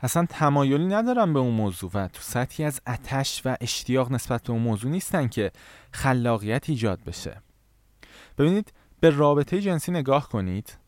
اصلا 0.03 0.27
تمایلی 0.29 0.87
ندارن 0.87 1.33
به 1.33 1.39
اون 1.39 1.55
موضوع 1.55 1.91
و 1.95 2.09
تو 2.09 2.23
سطحی 2.23 2.65
از 2.65 2.81
اتش 2.87 3.43
و 3.45 3.57
اشتیاق 3.61 4.13
نسبت 4.13 4.43
به 4.43 4.53
اون 4.53 4.63
موضوع 4.63 4.91
نیستن 4.91 5.29
که 5.29 5.53
خلاقیت 5.93 6.71
ایجاد 6.71 7.05
بشه. 7.05 7.43
ببینید 8.39 8.73
به 9.01 9.11
رابطه 9.11 9.61
جنسی 9.61 9.93
نگاه 9.93 10.29
کنید. 10.29 10.79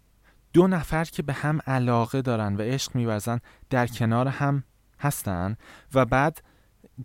دو 0.53 0.67
نفر 0.67 1.05
که 1.05 1.23
به 1.23 1.33
هم 1.33 1.61
علاقه 1.67 2.23
دارن 2.23 2.57
و 2.57 2.63
عشق 2.63 2.97
میورزن 2.97 3.41
در 3.71 3.87
کنار 3.87 4.29
هم 4.29 4.65
هستن 5.01 5.57
و 5.95 6.05
بعد 6.05 6.43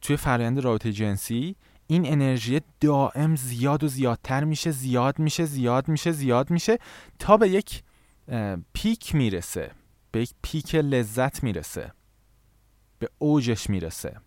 توی 0.01 0.17
فرایند 0.17 0.59
رابطه 0.59 0.91
جنسی 0.91 1.55
این 1.87 2.11
انرژی 2.11 2.61
دائم 2.79 3.35
زیاد 3.35 3.83
و 3.83 3.87
زیادتر 3.87 4.43
میشه 4.43 4.71
زیاد 4.71 5.19
میشه 5.19 5.45
زیاد 5.45 5.87
میشه 5.87 6.11
زیاد 6.11 6.49
میشه 6.49 6.77
تا 7.19 7.37
به 7.37 7.49
یک 7.49 7.83
پیک 8.73 9.15
می‌رسه 9.15 9.71
به 10.11 10.21
یک 10.21 10.33
پیک 10.41 10.75
لذت 10.75 11.43
می‌رسه. 11.43 11.91
به 12.99 13.09
اوجش 13.17 13.69
می‌رسه. 13.69 14.17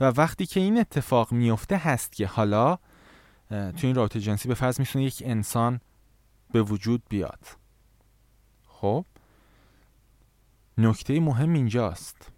و 0.00 0.04
وقتی 0.04 0.46
که 0.46 0.60
این 0.60 0.80
اتفاق 0.80 1.32
میفته 1.32 1.76
هست 1.76 2.12
که 2.12 2.26
حالا 2.26 2.78
تو 3.50 3.86
این 3.86 3.94
رابطه 3.94 4.20
جنسی 4.20 4.48
به 4.48 4.54
فرض 4.54 4.80
می‌تونه 4.80 5.04
یک 5.04 5.22
انسان 5.26 5.80
به 6.52 6.62
وجود 6.62 7.02
بیاد. 7.08 7.46
خب؟ 8.68 9.04
نکته 10.78 11.20
مهم 11.20 11.52
اینجاست. 11.52 12.32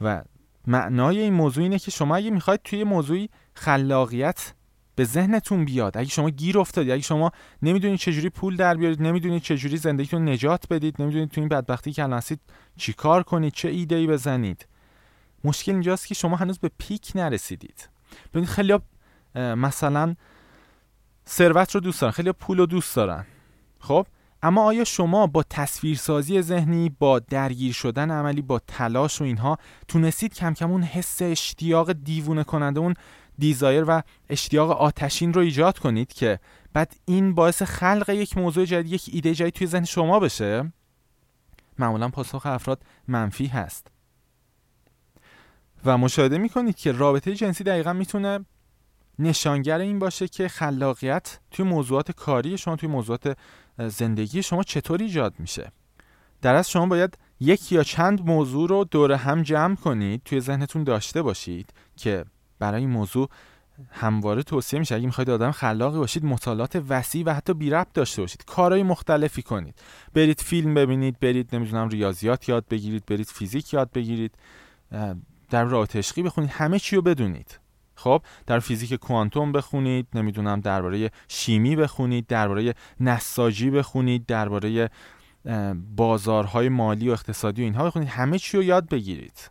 و 0.00 0.24
معنای 0.66 1.20
این 1.20 1.34
موضوع 1.34 1.62
اینه 1.62 1.78
که 1.78 1.90
شما 1.90 2.16
اگه 2.16 2.30
می‌خواید 2.30 2.60
توی 2.62 2.84
موضوعی 2.84 3.30
خلاقیت 3.54 4.54
به 4.98 5.04
ذهنتون 5.04 5.64
بیاد. 5.64 5.96
اگه 5.96 6.08
شما 6.08 6.30
گیر 6.30 6.58
افتادید 6.58 6.90
اگه 6.90 7.02
شما 7.02 7.32
نمی‌دونید 7.62 7.98
چجوری 7.98 8.28
پول 8.28 8.56
در 8.56 8.74
بیارید 8.74 9.02
نمی‌دونید 9.02 9.42
چجوری 9.42 9.76
زندگیتون 9.76 10.28
نجات 10.28 10.68
بدید 10.68 11.02
نمی‌دونید 11.02 11.30
تو 11.30 11.40
این 11.40 11.48
بدبختی 11.48 11.92
که 11.92 12.02
الان 12.02 12.18
هستید 12.18 12.40
چیکار 12.76 13.22
کنید 13.22 13.52
چه 13.52 13.68
ایده 13.68 13.94
ای 13.94 14.06
بزنید. 14.06 14.66
مشکل 15.44 15.72
اینجاست 15.72 16.06
که 16.06 16.14
شما 16.14 16.36
هنوز 16.36 16.58
به 16.58 16.70
پیک 16.78 17.12
نرسیدید. 17.14 17.88
ببینید 18.30 18.48
خیلی 18.48 18.78
مثلا 19.34 20.16
ثروت 21.28 21.74
رو 21.74 21.80
دوست 21.80 22.00
دارن 22.00 22.12
خیلی 22.12 22.32
پول 22.32 22.58
رو 22.58 22.66
دوست 22.66 22.96
دارن. 22.96 23.26
خب؟ 23.78 24.06
اما 24.42 24.62
آیا 24.62 24.84
شما 24.84 25.26
با 25.26 25.42
تصویرسازی 25.50 26.42
ذهنی 26.42 26.88
با 26.98 27.18
درگیر 27.18 27.72
شدن 27.72 28.10
عملی 28.10 28.42
با 28.42 28.58
تلاش 28.58 29.20
و 29.20 29.24
اینها 29.24 29.58
تونستید 29.88 30.34
کم 30.34 30.54
کم 30.54 30.70
اون 30.70 30.82
حس 30.82 31.22
اشتیاق 31.22 31.92
دیوونه 31.92 32.44
کننده 32.44 32.80
اون 32.80 32.94
دیزایر 33.38 33.84
و 33.88 34.02
اشتیاق 34.28 34.70
آتشین 34.70 35.32
رو 35.32 35.40
ایجاد 35.40 35.78
کنید 35.78 36.12
که 36.12 36.38
بعد 36.72 36.96
این 37.04 37.34
باعث 37.34 37.62
خلق 37.62 38.08
یک 38.08 38.38
موضوع 38.38 38.64
جدید 38.64 38.92
یک 38.92 39.10
ایده 39.12 39.34
جدید 39.34 39.54
توی 39.54 39.66
ذهن 39.66 39.84
شما 39.84 40.20
بشه. 40.20 40.72
معمولا 41.78 42.08
پاسخ 42.08 42.46
افراد 42.46 42.82
منفی 43.08 43.46
هست. 43.46 43.86
و 45.84 45.98
مشاهده 45.98 46.38
می‌کنید 46.38 46.76
که 46.76 46.92
رابطه 46.92 47.34
جنسی 47.34 47.64
دقیقا 47.64 47.92
می‌تونه 47.92 48.44
نشانگر 49.18 49.78
این 49.78 49.98
باشه 49.98 50.28
که 50.28 50.48
خلاقیت 50.48 51.38
توی 51.50 51.64
موضوعات 51.64 52.12
کاری 52.12 52.58
شما 52.58 52.76
توی 52.76 52.88
موضوعات 52.88 53.36
زندگی 53.78 54.42
شما 54.42 54.62
چطور 54.62 55.02
ایجاد 55.02 55.34
میشه. 55.38 55.72
در 56.42 56.54
از 56.54 56.70
شما 56.70 56.86
باید 56.86 57.18
یک 57.40 57.72
یا 57.72 57.82
چند 57.82 58.26
موضوع 58.26 58.68
رو 58.68 58.84
دور 58.84 59.12
هم 59.12 59.42
جمع 59.42 59.74
کنید 59.74 60.22
توی 60.24 60.40
ذهنتون 60.40 60.84
داشته 60.84 61.22
باشید 61.22 61.72
که 61.96 62.24
برای 62.58 62.80
این 62.80 62.90
موضوع 62.90 63.30
همواره 63.90 64.42
توصیه 64.42 64.78
میشه. 64.78 64.94
اگه 64.94 65.06
می‌خواید 65.06 65.30
آدم 65.30 65.50
خلاقی 65.50 65.98
باشید 65.98 66.24
مطالعات 66.24 66.82
وسیع 66.88 67.24
و 67.26 67.34
حتی 67.34 67.54
بی 67.54 67.70
ربط 67.70 67.92
داشته 67.94 68.22
باشید. 68.22 68.44
کارهای 68.44 68.82
مختلفی 68.82 69.42
کنید. 69.42 69.74
برید 70.14 70.40
فیلم 70.40 70.74
ببینید 70.74 71.20
برید 71.20 71.56
نمی‌دونم 71.56 71.88
ریاضیات 71.88 72.48
یاد 72.48 72.64
بگیرید 72.70 73.06
برید 73.06 73.26
فیزیک 73.26 73.72
یاد 73.74 73.92
بگیرید 73.92 74.34
در 75.50 75.64
رابطه 75.64 75.98
عشقی 75.98 76.22
بخونید 76.22 76.50
همه 76.50 76.78
چی 76.78 76.96
رو 76.96 77.02
بدونید. 77.02 77.58
خب 77.94 78.22
در 78.46 78.58
فیزیک 78.58 78.94
کوانتوم 78.94 79.52
بخونید 79.52 80.06
نمی‌دونم 80.14 80.60
درباره 80.60 81.10
شیمی 81.28 81.76
بخونید 81.76 82.26
درباره 82.26 82.74
نساجی 83.00 83.70
بخونید 83.70 84.26
درباره 84.26 84.90
بازارهای 85.96 86.68
مالی 86.68 87.08
و 87.08 87.12
اقتصادی 87.12 87.62
و 87.62 87.64
اینها 87.64 87.84
بخونید. 87.84 88.08
همه 88.08 88.38
چی 88.38 88.56
رو 88.56 88.62
یاد 88.62 88.88
بگیرید. 88.88 89.50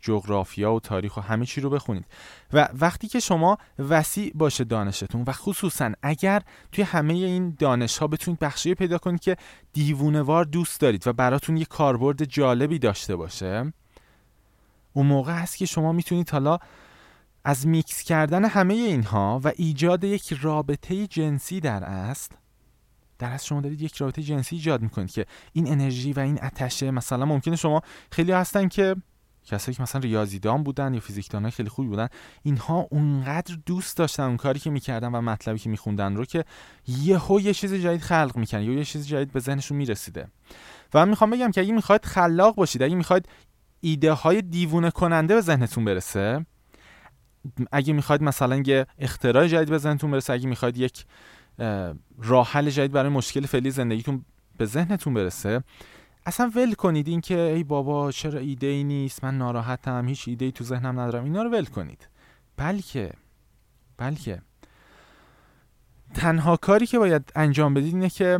جغرافیا 0.00 0.74
و 0.74 0.80
تاریخ 0.80 1.16
و 1.16 1.20
همه 1.20 1.46
چی 1.46 1.60
رو 1.60 1.70
بخونید. 1.70 2.04
و 2.52 2.68
وقتی 2.80 3.08
که 3.08 3.20
شما 3.20 3.58
وسیع 3.78 4.32
باشه 4.34 4.64
دانشتون 4.64 5.24
و 5.26 5.32
خصوصا 5.32 5.92
اگر 6.02 6.42
توی 6.72 6.84
همه 6.84 7.14
این 7.14 7.56
دانش 7.58 7.98
ها 7.98 8.06
بتونید 8.06 8.40
بخشی 8.40 8.74
پیدا 8.74 8.98
کنید 8.98 9.20
که 9.20 9.36
دیوونوار 9.72 10.44
دوست 10.44 10.80
دارید 10.80 11.06
و 11.06 11.12
براتون 11.12 11.56
یه 11.56 11.64
کاربرد 11.64 12.24
جالبی 12.24 12.78
داشته 12.78 13.16
باشه 13.16 13.72
اون 14.92 15.06
موقع 15.06 15.32
هست 15.32 15.56
که 15.56 15.66
شما 15.66 15.92
می‌تونید 15.92 16.30
حالا 16.30 16.58
از 17.44 17.66
میکس 17.66 18.02
کردن 18.02 18.44
همه 18.44 18.74
اینها 18.74 19.40
و 19.44 19.52
ایجاد 19.56 20.04
یک 20.04 20.32
رابطه 20.40 21.06
جنسی 21.06 21.60
در 21.60 21.84
است 21.84 22.32
در 23.18 23.32
از 23.32 23.46
شما 23.46 23.60
دارید 23.60 23.82
یک 23.82 23.96
رابطه 23.96 24.22
جنسی 24.22 24.56
ایجاد 24.56 24.82
می‌کنید 24.82 25.10
که 25.10 25.26
این 25.52 25.68
انرژی 25.68 26.12
و 26.12 26.20
این 26.20 26.38
اتشه 26.42 26.90
مثلا 26.90 27.24
ممکنه 27.24 27.56
شما 27.56 27.82
خیلی 28.10 28.32
هستن 28.32 28.68
که 28.68 28.96
کسایی 29.48 29.76
که 29.76 29.82
مثلا 29.82 30.00
ریاضیدان 30.00 30.62
بودن 30.62 30.94
یا 30.94 31.00
فیزیکدان 31.00 31.50
خیلی 31.50 31.68
خوبی 31.68 31.88
بودن 31.88 32.08
اینها 32.42 32.86
اونقدر 32.90 33.54
دوست 33.66 33.96
داشتن 33.96 34.22
اون 34.22 34.36
کاری 34.36 34.58
که 34.58 34.70
می‌کردن 34.70 35.14
و 35.14 35.20
مطلبی 35.20 35.58
که 35.58 35.70
میخوندن 35.70 36.16
رو 36.16 36.24
که 36.24 36.44
یهو 36.86 37.40
یه 37.40 37.54
چیز 37.54 37.74
جدید 37.74 38.00
خلق 38.00 38.36
می‌کنن 38.36 38.62
یا 38.62 38.72
یه 38.72 38.84
چیز 38.84 39.06
جدید 39.06 39.32
به 39.32 39.40
ذهنشون 39.40 39.76
می‌رسیده. 39.76 40.28
و 40.94 40.98
من 40.98 41.08
می‌خوام 41.08 41.30
بگم 41.30 41.50
که 41.50 41.60
اگه 41.60 41.72
می‌خواید 41.72 42.04
خلاق 42.04 42.54
باشید 42.54 42.82
اگه 42.82 42.94
می‌خواید 42.94 43.28
ایده 43.80 44.12
های 44.12 44.42
دیوونه 44.42 44.90
کننده 44.90 45.34
به 45.34 45.40
ذهنتون 45.40 45.84
برسه 45.84 46.46
اگه 47.72 47.92
می‌خواید 47.92 48.22
مثلا 48.22 48.62
یه 48.66 48.86
اختراع 48.98 49.46
جدید 49.46 49.70
به 49.70 49.78
ذهنتون 49.78 50.10
برسه 50.10 50.32
اگه 50.32 50.48
می‌خواید 50.48 50.78
یک 50.78 51.04
راه 52.18 52.48
حل 52.52 52.70
جدید 52.70 52.92
برای 52.92 53.10
مشکل 53.10 53.46
فعلی 53.46 53.70
زندگیتون 53.70 54.24
به 54.58 54.66
ذهنتون 54.66 55.14
برسه 55.14 55.62
اصلا 56.28 56.50
ول 56.54 56.74
کنید 56.74 57.08
این 57.08 57.20
که 57.20 57.38
ای 57.38 57.64
بابا 57.64 58.12
چرا 58.12 58.40
ایده 58.40 58.66
ای 58.66 58.84
نیست 58.84 59.24
من 59.24 59.38
ناراحتم 59.38 60.08
هیچ 60.08 60.28
ایده 60.28 60.44
ای 60.44 60.52
تو 60.52 60.64
ذهنم 60.64 61.00
ندارم. 61.00 61.24
اینا 61.24 61.42
رو 61.42 61.50
ول 61.50 61.64
کنید. 61.64 62.08
بلکه 62.56 63.12
بلکه 63.96 64.42
تنها 66.14 66.56
کاری 66.56 66.86
که 66.86 66.98
باید 66.98 67.32
انجام 67.36 67.74
بدید 67.74 67.94
اینه 67.94 68.10
که 68.10 68.38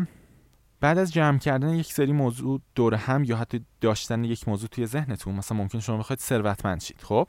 بعد 0.80 0.98
از 0.98 1.12
جمع 1.12 1.38
کردن 1.38 1.68
یک 1.68 1.92
سری 1.92 2.12
موضوع 2.12 2.60
دور 2.74 2.94
هم 2.94 3.24
یا 3.24 3.36
حتی 3.36 3.64
داشتن 3.80 4.24
یک 4.24 4.48
موضوع 4.48 4.68
توی 4.68 4.86
ذهنتون 4.86 5.34
مثلا 5.34 5.58
ممکن 5.58 5.80
شما 5.80 5.96
بخواید 5.96 6.20
ثروتمند 6.20 6.80
شید 6.80 7.00
خب؟ 7.02 7.28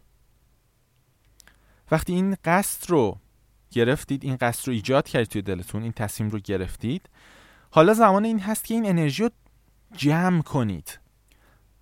وقتی 1.91 2.13
این 2.13 2.35
قصد 2.45 2.89
رو 2.89 3.17
گرفتید 3.71 4.23
این 4.23 4.35
قصد 4.35 4.67
رو 4.67 4.73
ایجاد 4.73 5.07
کردید 5.07 5.29
توی 5.29 5.41
دلتون 5.41 5.83
این 5.83 5.91
تصمیم 5.91 6.29
رو 6.29 6.39
گرفتید 6.39 7.09
حالا 7.71 7.93
زمان 7.93 8.25
این 8.25 8.39
هست 8.39 8.65
که 8.65 8.73
این 8.73 8.85
انرژی 8.89 9.23
رو 9.23 9.29
جمع 9.95 10.41
کنید. 10.41 10.99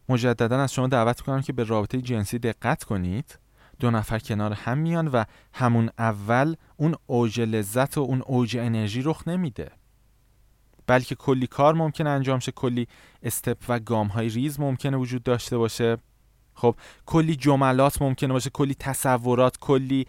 مجددا 0.10 0.62
از 0.62 0.74
شما 0.74 0.88
دعوت 0.88 1.22
کنم 1.22 1.42
که 1.42 1.54
به 1.54 1.64
رابطه 1.64 2.02
جنسی 2.02 2.40
دقت 2.40 2.84
کنید. 2.84 3.40
دو 3.80 3.92
نفر 3.92 4.20
کنار 4.20 4.54
هم 4.54 4.78
میان 4.78 5.08
و 5.08 5.24
همون 5.54 5.90
اول 5.98 6.56
اون 6.78 6.96
اوج 7.06 7.42
لذت 7.42 7.98
و 7.98 8.02
اون 8.02 8.22
اوج 8.22 8.58
انرژی 8.58 9.02
رخ 9.02 9.28
نمیده. 9.28 9.72
بلکه 10.88 11.16
کلی 11.16 11.48
کار 11.48 11.74
ممکن 11.74 12.08
انجام 12.08 12.40
شه 12.40 12.52
کلی 12.52 12.88
استپ 13.24 13.58
و 13.70 13.80
گام 13.80 14.08
های 14.08 14.30
ریز 14.30 14.60
ممکنه 14.60 14.98
وجود 14.98 15.24
داشته 15.24 15.58
باشه. 15.58 15.98
خب 16.58 16.76
کلی 17.06 17.36
جملات 17.36 18.02
ممکنه 18.02 18.34
باشه 18.34 18.50
کلی 18.50 18.76
تصورات 18.80 19.58
کلی 19.58 20.08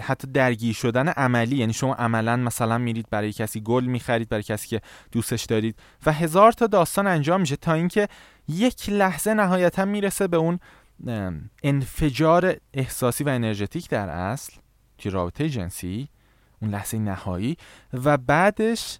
حتی 0.00 0.28
درگیر 0.28 0.74
شدن 0.74 1.08
عملی. 1.08 1.56
یعنی 1.56 1.72
شما 1.72 1.94
عملا 1.94 2.36
مثلا 2.36 2.78
میرید 2.78 3.06
برای 3.10 3.32
کسی 3.32 3.60
گل 3.60 3.84
می‌خرید 3.84 4.28
برای 4.28 4.42
کسی 4.42 4.68
که 4.68 4.80
دوستش 5.12 5.44
دارید 5.44 5.76
و 6.06 6.12
هزار 6.12 6.52
تا 6.52 6.66
داستان 6.66 7.06
انجام 7.06 7.40
میشه 7.40 7.56
تا 7.56 7.72
اینکه 7.72 8.08
یک 8.48 8.90
لحظه 8.90 9.34
نهایتا 9.34 9.84
می‌رسه 9.84 10.28
به 10.28 10.36
اون 10.36 10.58
انفجار 11.62 12.56
احساسی 12.74 13.24
و 13.24 13.28
انرژتیک 13.28 13.88
در 13.88 14.08
اصل 14.08 14.52
توی 14.98 15.10
رابطه 15.10 15.48
جنسی 15.48 16.08
اون 16.62 16.70
لحظه 16.70 16.98
نهایی 16.98 17.56
و 17.92 18.16
بعدش 18.16 18.98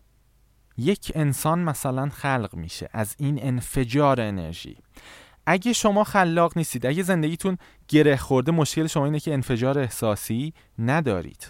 یک 0.76 1.12
انسان 1.14 1.58
مثلا 1.58 2.08
خلق 2.08 2.54
میشه 2.54 2.88
از 2.92 3.14
این 3.18 3.38
انفجار 3.42 4.20
انرژی. 4.20 4.76
اگه 5.46 5.72
شما 5.72 6.04
خلاق 6.04 6.52
نیستید 6.56 6.86
اگه 6.86 7.02
زندگیتون 7.02 7.58
گره 7.88 8.16
خورده 8.16 8.52
مشکل 8.52 8.86
شما 8.86 9.04
اینه 9.04 9.20
که 9.20 9.32
انفجار 9.32 9.78
احساسی 9.78 10.54
ندارید. 10.78 11.48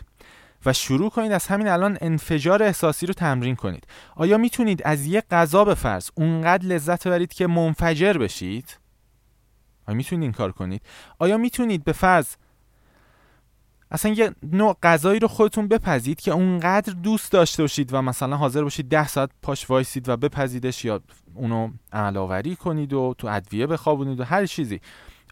و 0.67 0.73
شروع 0.73 1.11
کنید 1.11 1.33
از 1.33 1.47
همین 1.47 1.69
الان 1.69 1.99
انفجار 2.01 2.63
احساسی 2.63 3.07
رو 3.07 3.15
تمرین 3.15 3.57
کنید. 3.57 3.87
آیا 4.17 4.39
می‌تونید 4.39 4.83
از 4.85 5.07
یه 5.07 5.23
غذا 5.31 5.65
به 5.65 5.75
فرض 5.75 6.11
اونقدر 6.15 6.67
لذت 6.67 7.07
ببرید 7.09 7.33
که 7.33 7.47
منفجر 7.47 8.13
بشید؟ 8.13 8.79
آیا 9.87 9.97
می‌تونید 9.97 10.23
این 10.23 10.33
کار 10.33 10.53
کنید؟ 10.53 10.83
آیا 11.19 11.37
می‌تونید 11.37 11.85
به 11.85 11.93
فرض 11.93 12.27
اصلا 13.91 14.13
یه 14.13 14.35
نوع 14.43 14.77
غذایی 14.83 15.21
رو 15.21 15.29
خودتون 15.29 15.69
بپزید 15.69 16.21
که 16.21 16.31
اونقدر 16.31 16.93
دوست 16.93 17.33
داشته 17.33 17.63
باشید 17.63 17.95
و 17.95 18.03
مثلا 18.03 18.37
حاضر 18.37 18.63
باشید 18.63 18.89
ده 18.89 19.09
ساعت 19.09 19.31
پاش 19.43 19.71
وایسید 19.71 20.09
و 20.09 20.17
بپزیدش 20.17 20.85
یا 20.85 21.01
اونو 21.35 21.71
عمل 21.93 22.17
آوری 22.17 22.57
کنید 22.57 22.93
و 22.93 23.15
تو 23.19 23.27
ادویه 23.27 23.67
بخوابونید 23.67 24.21
و 24.21 24.25
هر 24.25 24.47
چیزی. 24.47 24.81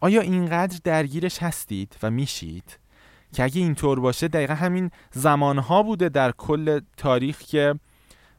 آیا 0.01 0.21
اینقدر 0.21 0.79
درگیرش 0.85 1.43
هستید 1.43 1.97
و 2.03 2.11
میشید 2.11 2.79
که 3.33 3.45
اگه 3.45 3.61
اینطور 3.61 4.01
باشه 4.01 4.29
دقیقا 4.29 4.55
همین 4.55 4.91
زمانها 5.13 5.83
بوده 5.83 6.09
در 6.09 6.33
کل 6.33 6.81
تاریخ 6.97 7.39
که 7.39 7.75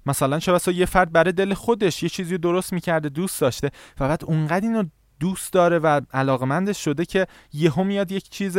مثلا 0.06 0.40
چه 0.40 0.54
بسا 0.54 0.72
یه 0.72 0.86
فرد 0.86 1.12
برای 1.12 1.32
دل 1.32 1.54
خودش 1.54 2.04
یه 2.04 2.10
چیزی 2.10 2.38
درست 2.38 2.74
می‌کرده 2.74 3.10
دوست 3.10 3.42
داشته 3.42 3.72
و 4.00 4.08
بعد 4.08 4.26
اونقدر 4.26 4.68
اینو 4.68 4.84
دوست 5.20 5.54
داره 5.54 5.80
و 5.80 6.02
علاقمندش 6.14 6.84
شده 6.84 7.06
که 7.06 7.28
یهو 7.54 7.84
میاد 7.84 8.12
یک 8.12 8.30
چیز 8.30 8.58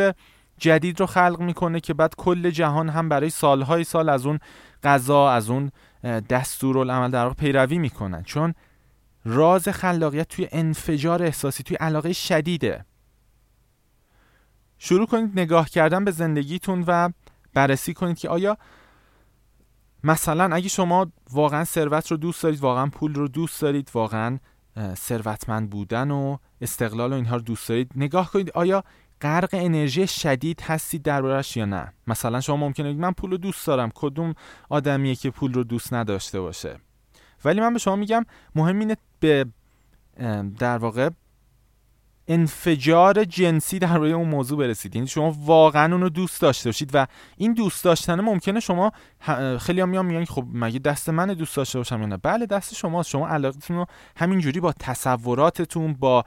جدید 0.61 1.01
رو 1.01 1.07
خلق 1.07 1.41
می‌کنه 1.41 1.81
که 1.81 1.95
بعد 1.95 2.15
کل 2.17 2.51
جهان 2.51 2.89
هم 2.89 3.09
برای 3.09 3.31
سالهای 3.31 3.85
سال 3.85 4.09
از 4.09 4.27
اون 4.27 4.39
غذا 4.83 5.31
از 5.31 5.51
اون 5.51 5.71
دستورالعمل 6.29 7.11
در 7.11 7.31
پیروی 7.31 7.79
می‌کنن. 7.79 8.23
چون 8.23 8.55
راز 9.25 9.69
خلاقیت 9.69 10.29
توی 10.29 10.49
انفجار 10.53 11.23
احساسی 11.23 11.63
توی 11.63 11.77
علاقه 11.77 12.13
شدیده. 12.13 12.85
شروع 14.79 15.07
کنید 15.07 15.31
نگاه 15.41 15.69
کردن 15.69 16.05
به 16.05 16.11
زندگیتون 16.11 16.85
و 16.87 17.11
بررسی 17.55 17.95
کنید 17.95 18.19
که 18.19 18.29
آیا 18.29 18.59
مثلا 20.05 20.55
اگه 20.55 20.69
شما 20.69 21.13
واقعا 21.31 21.65
ثروت 21.65 22.11
رو 22.11 22.17
دوست 22.17 22.43
دارید 22.43 22.61
واقعا 22.61 22.87
پول 22.87 23.15
رو 23.15 23.29
دوست 23.29 23.63
دارید 23.63 23.91
واقعا 23.95 24.39
ثروتمند 24.95 25.71
بودن 25.71 26.11
و 26.11 26.37
استقلال 26.61 27.13
و 27.13 27.15
اینها 27.15 27.37
رو 27.37 27.43
دوست 27.43 27.69
دارید 27.69 27.93
نگاه 27.97 28.31
کنید 28.31 28.51
آیا 28.51 28.85
غرق 29.21 29.49
انرژی 29.53 30.07
شدید 30.07 30.61
هستید 30.61 31.03
دربارش 31.03 31.57
یا 31.57 31.65
نه؟ 31.65 31.93
مثلا 32.07 32.41
شما 32.41 32.57
ممکنه 32.57 32.93
من 32.93 33.13
پول 33.13 33.31
رو 33.31 33.37
دوست 33.37 33.67
دارم. 33.67 33.91
کدوم 33.95 34.35
آدمیه 34.69 35.15
که 35.15 35.31
پول 35.31 35.53
رو 35.53 35.65
دوست 35.65 35.95
نداشته 35.95 36.41
باشه؟ 36.41 36.77
ولی 37.45 37.61
من 37.61 37.73
به 37.73 37.79
شما 37.79 37.97
میگم 37.97 38.25
مهم 38.55 38.79
اینه 38.79 38.97
به 39.21 39.47
در 40.59 40.79
واقع 40.79 41.11
انفجار 42.29 43.25
جنسی 43.25 43.79
در 43.79 43.99
روی 43.99 44.13
اون 44.13 44.29
موضوع 44.29 44.59
برسید. 44.59 44.97
یعنی 44.97 45.09
شما 45.09 45.37
واقعا 45.39 45.93
اون 45.93 46.01
رو 46.01 46.09
دوست 46.09 46.43
داشته 46.43 46.69
باشید 46.69 46.91
و 46.95 47.07
این 47.37 47.55
دوست 47.55 47.85
داشتن 47.85 48.21
ممکنه 48.21 48.61
شما 48.61 48.93
خیلی 49.61 49.81
هم 49.81 49.89
میان 49.89 50.07
میگن 50.07 50.25
خب 50.25 50.45
مگه 50.53 50.79
دست 50.79 51.09
من 51.09 51.35
دوست 51.35 51.57
داشته 51.57 51.79
باشم 51.79 52.01
یا 52.01 52.07
نه؟ 52.07 52.17
بله 52.17 52.47
دست 52.47 52.75
شما 52.75 53.03
شما 53.03 53.29
علاقتون 53.29 53.77
رو 53.77 53.87
همینجوری 54.17 54.61
با 54.61 54.73
تصوراتتون 54.73 55.93
با 55.95 56.25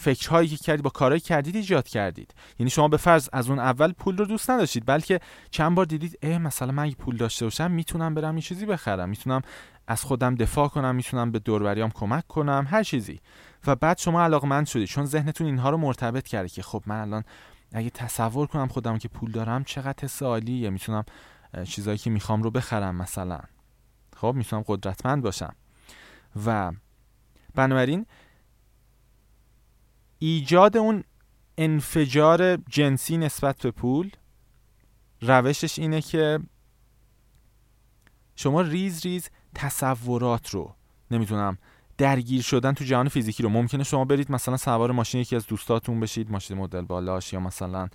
فکرهایی 0.00 0.48
که 0.48 0.56
کردید 0.56 0.84
با 0.84 0.90
کارهایی 0.90 1.20
کردید 1.20 1.56
ایجاد 1.56 1.88
کردید. 1.88 2.34
یعنی 2.58 2.70
شما 2.70 2.88
به 2.88 2.96
فرض 2.96 3.28
از 3.32 3.50
اون 3.50 3.58
اول 3.58 3.92
پول 3.92 4.16
رو 4.16 4.24
دوست 4.24 4.50
نداشتید 4.50 4.86
بلکه 4.86 5.20
چند 5.50 5.74
بار 5.74 5.86
دیدید 5.86 6.18
اه 6.22 6.38
مثلا 6.38 6.72
من 6.72 6.82
اگه 6.82 6.94
پول 6.94 7.16
داشته 7.16 7.46
باشم 7.46 7.70
می‌تونم 7.70 8.14
برم 8.14 8.36
یه 8.36 8.42
چیزی 8.42 8.66
بخرم. 8.66 9.08
می‌تونم 9.08 9.42
از 9.86 10.02
خودم 10.02 10.34
دفاع 10.34 10.68
کنم 10.68 10.94
می‌تونم 10.94 11.30
به 11.30 11.38
دوروریام 11.38 11.90
کمک 11.90 12.26
کنم 12.26 12.66
هر 12.70 12.82
چیزی. 12.82 13.20
و 13.66 13.76
بعد 13.76 13.98
شما 13.98 14.22
علاقمند 14.22 14.66
شدید. 14.66 14.88
چون 14.88 15.04
ذهنتون 15.04 15.46
اینها 15.46 15.70
رو 15.70 15.76
مرتبط 15.76 16.28
کرده 16.28 16.48
که 16.48 16.62
خب 16.62 16.82
من 16.86 17.00
الان 17.00 17.24
اگه 17.72 17.90
تصور 17.90 18.46
کنم 18.46 18.68
خودم 18.68 18.98
که 18.98 19.08
پول 19.08 19.30
دارم 19.30 19.64
چقدر 19.64 20.04
حس 20.04 20.22
عالیه. 20.22 20.70
می‌تونم 20.70 21.04
چیزایی 21.64 21.98
که 21.98 22.10
می‌خوام 22.10 22.42
رو 22.42 22.50
بخرم 22.50 22.96
مثلا. 22.96 23.40
خب 24.16 24.32
می‌تونم 24.36 24.64
قدرتمند 24.66 25.22
باشم. 25.22 25.54
و 26.46 26.72
بنابراین 27.54 28.06
ایجاد 30.22 30.76
اون 30.76 31.04
انفجار 31.58 32.56
جنسی 32.56 33.16
نسبت 33.16 33.58
به 33.58 33.70
پول 33.70 34.10
روشش 35.20 35.78
اینه 35.78 36.00
که 36.00 36.38
شما 38.36 38.60
ریز 38.60 39.06
ریز 39.06 39.30
تصورات 39.54 40.50
رو 40.50 40.74
نمی‌تونم 41.10 41.58
درگیر 41.98 42.42
شدن 42.42 42.72
تو 42.72 42.84
جهان 42.84 43.08
فیزیکی 43.08 43.42
رو. 43.42 43.48
ممکنه 43.48 43.84
شما 43.84 44.04
برید 44.04 44.32
مثلا 44.32 44.56
سوار 44.56 44.92
ماشین 44.92 45.20
یکی 45.20 45.36
از 45.36 45.46
دوستاتون 45.46 46.00
بشید 46.00 46.30
ماشین 46.30 46.58
مدل 46.58 46.80
بالاش 46.80 47.32
یا 47.32 47.40
مثلا 47.40 47.88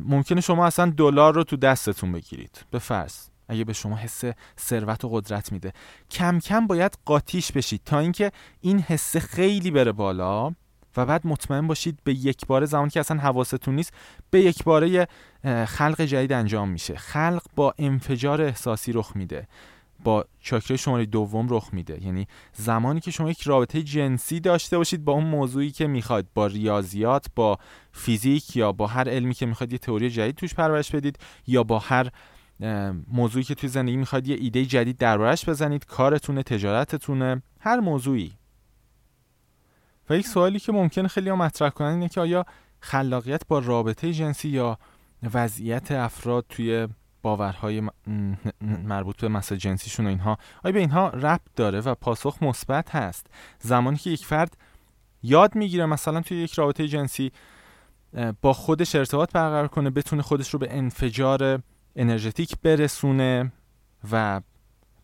ممکنه 0.00 0.40
شما 0.40 0.66
اصلا 0.66 0.90
دلار 0.96 1.34
رو 1.34 1.44
تو 1.44 1.56
دستتون 1.56 2.12
بگیرید. 2.12 2.64
به 2.70 2.78
فرض 2.78 3.28
اگه 3.48 3.64
به 3.64 3.72
شما 3.72 3.96
حس 3.96 4.24
ثروت 4.58 5.04
و 5.04 5.08
قدرت 5.08 5.52
میده. 5.52 5.72
کم 6.10 6.38
کم 6.38 6.66
باید 6.66 6.98
قاطیش 7.04 7.52
بشید 7.52 7.80
تا 7.84 7.98
اینکه 7.98 8.32
این 8.60 8.80
حسه 8.80 9.20
خیلی 9.20 9.70
بره 9.70 9.92
بالا. 9.92 10.54
و 10.96 11.06
بعد 11.06 11.26
مطمئن 11.26 11.66
باشید 11.66 11.98
به 12.04 12.14
یک 12.14 12.46
بار 12.46 12.64
زمانی 12.64 12.90
که 12.90 13.00
اصلا 13.00 13.18
حواستون 13.20 13.74
نیست 13.74 13.92
به 14.30 14.40
یک 14.40 14.64
باره 14.64 15.08
خلق 15.66 16.00
جدید 16.00 16.32
انجام 16.32 16.68
میشه. 16.68 16.96
خلق 16.96 17.42
با 17.56 17.74
انفجار 17.78 18.42
احساسی 18.42 18.92
رخ 18.92 19.16
میده. 19.16 19.48
با 20.04 20.24
چاکره 20.40 20.76
شماره 20.76 21.06
دوم 21.06 21.46
رخ 21.50 21.68
میده. 21.72 22.04
یعنی 22.04 22.26
زمانی 22.52 23.00
که 23.00 23.10
شما 23.10 23.30
یک 23.30 23.42
رابطه 23.42 23.82
جنسی 23.82 24.40
داشته 24.40 24.78
باشید 24.78 25.04
با 25.04 25.12
اون 25.12 25.24
موضوعی 25.24 25.70
که 25.70 25.86
می‌خواد 25.86 26.26
با 26.34 26.46
ریاضیات 26.46 27.26
با 27.36 27.58
فیزیک 27.92 28.56
یا 28.56 28.72
با 28.72 28.86
هر 28.86 29.08
علمی 29.08 29.34
که 29.34 29.46
می‌خواد 29.46 29.72
یه 29.72 29.78
تئوری 29.78 30.10
جدید 30.10 30.34
توش 30.34 30.54
پرورش 30.54 30.90
بدید 30.90 31.18
یا 31.46 31.64
با 31.64 31.78
هر 31.78 32.10
موضوعی 33.12 33.44
که 33.44 33.54
توی 33.54 33.68
زندگی 33.68 33.96
می‌خواد 33.96 34.28
یه 34.28 34.36
ایده 34.40 34.64
جدید 34.64 34.98
دربارش 34.98 35.48
بزنید 35.48 35.84
کارتونه 35.84 36.42
تجارتتونه 36.42 37.42
هر 37.60 37.80
موضوعی. 37.80 38.32
و 40.12 40.16
یک 40.16 40.26
سوالی 40.26 40.58
که 40.58 40.72
ممکن 40.72 41.06
خیلی 41.06 41.30
ها 41.30 41.36
مطرح 41.36 41.70
کنن 41.70 41.88
اینه 41.88 42.08
که 42.08 42.20
آیا 42.20 42.46
خلاقیت 42.80 43.46
با 43.48 43.58
رابطه 43.58 44.12
جنسی 44.12 44.48
یا 44.48 44.78
وضعیت 45.34 45.92
افراد 45.92 46.44
توی 46.48 46.88
باورهای 47.22 47.82
مربوط 48.60 49.20
به 49.20 49.28
مسائل 49.28 49.58
جنسیشون 49.58 50.06
و 50.06 50.08
اینها 50.08 50.38
آیا 50.64 50.72
به 50.72 50.78
اینها 50.80 51.08
ربط 51.08 51.40
داره 51.56 51.80
و 51.80 51.94
پاسخ 51.94 52.42
مثبت 52.42 52.94
هست؟ 52.94 53.26
زمانی 53.60 53.96
که 53.96 54.10
یک 54.10 54.26
فرد 54.26 54.56
یاد 55.22 55.54
می‌گیره 55.54 55.86
مثلا 55.86 56.20
توی 56.20 56.36
یک 56.36 56.52
رابطه 56.52 56.88
جنسی 56.88 57.32
با 58.42 58.52
خودش 58.52 58.94
ارتباط 58.94 59.32
برقرار 59.32 59.68
کنه 59.68 59.90
بتونه 59.90 60.22
خودش 60.22 60.50
رو 60.50 60.58
به 60.58 60.76
انفجار 60.76 61.62
انرژتیک 61.96 62.56
برسونه 62.62 63.52
و 64.12 64.40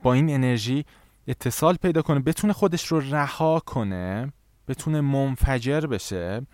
با 0.03 0.13
این 0.13 0.31
انرژی 0.31 0.85
اتصال 1.29 1.75
پیدا 1.75 2.03
کنه 2.03 2.21
بتونه 2.21 2.53
خودش 2.53 2.87
رو 2.87 3.01
رها 3.01 3.61
کنه 3.61 4.33
بتونه 4.69 5.01
منفجر 5.01 5.81
بشه 5.81 6.47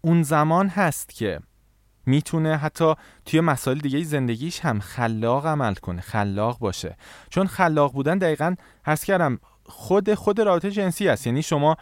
اون 0.00 0.22
زمان 0.22 0.68
هست 0.68 1.14
که 1.14 1.40
می‌تونه 2.06 2.56
حتی 2.56 2.94
توی 3.24 3.40
مسائل 3.40 3.78
دیگه 3.78 4.02
زندگیش 4.02 4.60
هم 4.60 4.80
خلاق 4.80 5.46
عمل 5.46 5.74
کنه 5.74 6.00
خلاق 6.00 6.58
باشه. 6.58 6.96
چون 7.30 7.46
خلاق 7.46 7.92
بودن 7.92 8.18
دقیقا 8.18 8.54
هست 8.86 9.04
کردم 9.04 9.38
خود 9.66 10.14
خود 10.14 10.40
رابطه 10.40 10.70
جنسی 10.70 11.08
است 11.08 11.26
یعنی 11.26 11.42
شما 11.42 11.76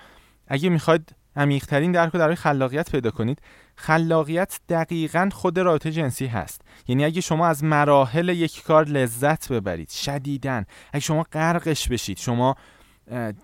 اگه 0.48 0.68
می‌خواید 0.68 1.14
عمیقترین 1.36 1.92
درک 1.92 2.12
رو 2.12 2.18
در 2.18 2.34
خلاقیت 2.34 2.90
پیدا 2.90 3.10
کنید 3.10 3.38
خلاقیت 3.76 4.60
دقیقا 4.68 5.28
خود 5.32 5.58
رابطه 5.58 5.90
جنسی 5.90 6.26
هست. 6.26 6.60
یعنی 6.88 7.04
اگه 7.04 7.20
شما 7.20 7.46
از 7.46 7.64
مراحل 7.64 8.28
یک 8.28 8.62
کار 8.62 8.84
لذت 8.84 9.52
ببرید 9.52 9.90
شدیدن 9.90 10.64
اگه 10.92 11.00
شما 11.00 11.22
غرقش 11.22 11.88
بشید 11.88 12.18
شما 12.18 12.56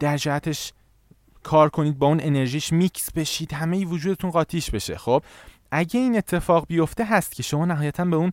در 0.00 0.16
جهتش 0.16 0.72
کار 1.42 1.68
کنید 1.68 1.98
با 1.98 2.07
اون 2.07 2.20
انرژیش 2.22 2.72
میکس 2.72 3.12
بشید 3.12 3.52
همه 3.52 3.85
وجودتون 3.85 4.31
قاطیش 4.31 4.70
بشه. 4.70 4.98
خب 4.98 5.22
اگه 5.70 6.00
این 6.00 6.16
اتفاق 6.16 6.66
بیفته 6.66 7.05
هست 7.05 7.35
که 7.35 7.42
شما 7.42 7.64
نهایتا 7.64 8.05
به 8.05 8.16
اون 8.16 8.31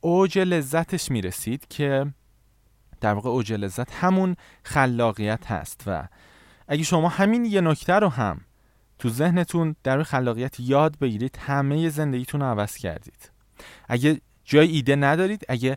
اوج 0.00 0.38
لذتش 0.38 1.10
می‌رسید 1.10 1.68
که 1.68 2.06
در 3.00 3.14
واقع 3.14 3.30
اوج 3.30 3.52
لذت 3.52 3.92
همون 3.92 4.36
خلاقیت 4.62 5.46
هست. 5.46 5.82
و 5.86 6.08
اگه 6.68 6.82
شما 6.82 7.08
همین 7.08 7.44
یه 7.44 7.60
نکته 7.60 7.92
رو 7.92 8.08
هم 8.08 8.40
تو 8.98 9.08
ذهنتون 9.08 9.76
در 9.82 10.02
خلاقیت 10.02 10.60
یاد 10.60 10.98
بگیرید 10.98 11.38
همه 11.40 11.88
زندگیتون 11.88 12.40
رو 12.40 12.46
عوض 12.46 12.76
کردید. 12.76 13.30
اگه 13.88 14.20
جای 14.44 14.68
ایده 14.68 14.96
ندارید 14.96 15.44
اگه 15.48 15.76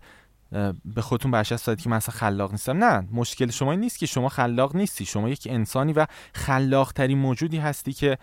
به 0.85 1.01
خودتون 1.01 1.31
برشست 1.31 1.67
دادید 1.67 1.83
که 1.83 1.89
من 1.89 1.97
اصلا 1.97 2.15
خلاق 2.15 2.51
نیستم. 2.51 2.83
نه 2.83 3.07
مشکل 3.11 3.51
شما 3.51 3.71
این 3.71 3.79
نیست 3.79 3.99
که 3.99 4.05
شما 4.05 4.29
خلاق 4.29 4.75
نیستی. 4.75 5.05
شما 5.05 5.29
یک 5.29 5.47
انسانی 5.51 5.93
و 5.93 6.05
خلاق 6.33 6.93
ترین 6.93 7.17
موجودی 7.17 7.57
هستی 7.57 7.93
که 7.93 8.17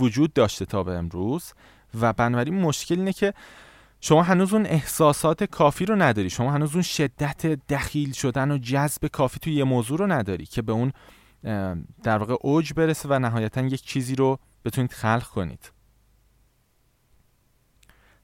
وجود 0.00 0.32
داشته 0.32 0.64
تا 0.64 0.82
به 0.82 0.92
امروز. 0.92 1.52
و 2.00 2.12
بنابراین 2.12 2.60
مشکل 2.60 2.98
اینه 2.98 3.12
که 3.12 3.34
شما 4.00 4.22
هنوز 4.22 4.54
اون 4.54 4.66
احساسات 4.66 5.44
کافی 5.44 5.86
رو 5.86 5.96
نداری. 5.96 6.30
شما 6.30 6.52
هنوز 6.52 6.72
اون 6.72 6.82
شدت 6.82 7.46
دخیل 7.46 8.12
شدن 8.12 8.50
و 8.50 8.58
جذب 8.58 9.06
کافی 9.06 9.38
توی 9.38 9.54
یه 9.54 9.64
موضوع 9.64 9.98
رو 9.98 10.06
نداری 10.06 10.46
که 10.46 10.62
به 10.62 10.72
اون 10.72 10.92
در 12.02 12.18
واقع 12.18 12.36
اوج 12.40 12.72
برسه 12.72 13.08
و 13.08 13.18
نهایتا 13.18 13.60
یک 13.60 13.82
چیزی 13.82 14.14
رو 14.14 14.38
بتونید 14.64 14.92
خلق 14.92 15.26
کنید. 15.26 15.75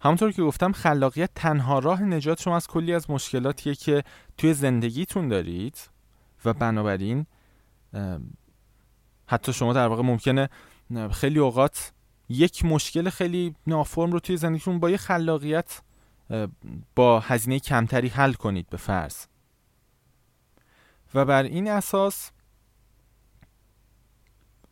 همونطور 0.02 0.32
که 0.32 0.42
گفتم 0.42 0.72
خلاقیت 0.72 1.30
تنها 1.34 1.78
راه 1.78 2.02
نجات 2.02 2.40
شما 2.40 2.56
از 2.56 2.66
کلی 2.66 2.94
از 2.94 3.10
مشکلاتیه 3.10 3.74
که 3.74 4.02
توی 4.38 4.54
زندگیتون 4.54 5.28
دارید 5.28 5.90
و 6.44 6.52
بنابراین 6.52 7.26
حتی 9.26 9.52
شما 9.52 9.72
در 9.72 9.88
واقع 9.88 10.02
ممکنه 10.02 10.48
خیلی 11.12 11.38
اوقات 11.38 11.92
یک 12.28 12.64
مشکل 12.64 13.10
خیلی 13.10 13.54
نافرم 13.66 14.12
رو 14.12 14.20
توی 14.20 14.36
زندگیتون 14.36 14.80
با 14.80 14.90
یه 14.90 14.96
خلاقیت 14.96 15.80
با 16.94 17.20
هزینه 17.20 17.58
کمتری 17.58 18.08
حل 18.08 18.32
کنید 18.32 18.66
به 18.70 18.76
فرض. 18.76 19.26
و 21.14 21.24
بر 21.24 21.42
این 21.42 21.70
اساس 21.70 22.30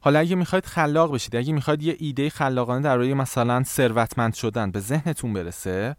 حالا 0.00 0.18
اگه 0.18 0.36
می‌خواید 0.36 0.66
خلاق 0.66 1.14
بشید 1.14 1.36
اگه 1.36 1.52
می‌خواید 1.52 1.82
یه 1.82 1.96
ایده 1.98 2.30
خلاقانه 2.30 2.80
در 2.82 2.96
روی 2.96 3.14
مثلا 3.14 3.62
ثروتمند 3.64 4.34
شدن 4.34 4.70
به 4.70 4.80
ذهنتون 4.80 5.32
برسه 5.32 5.96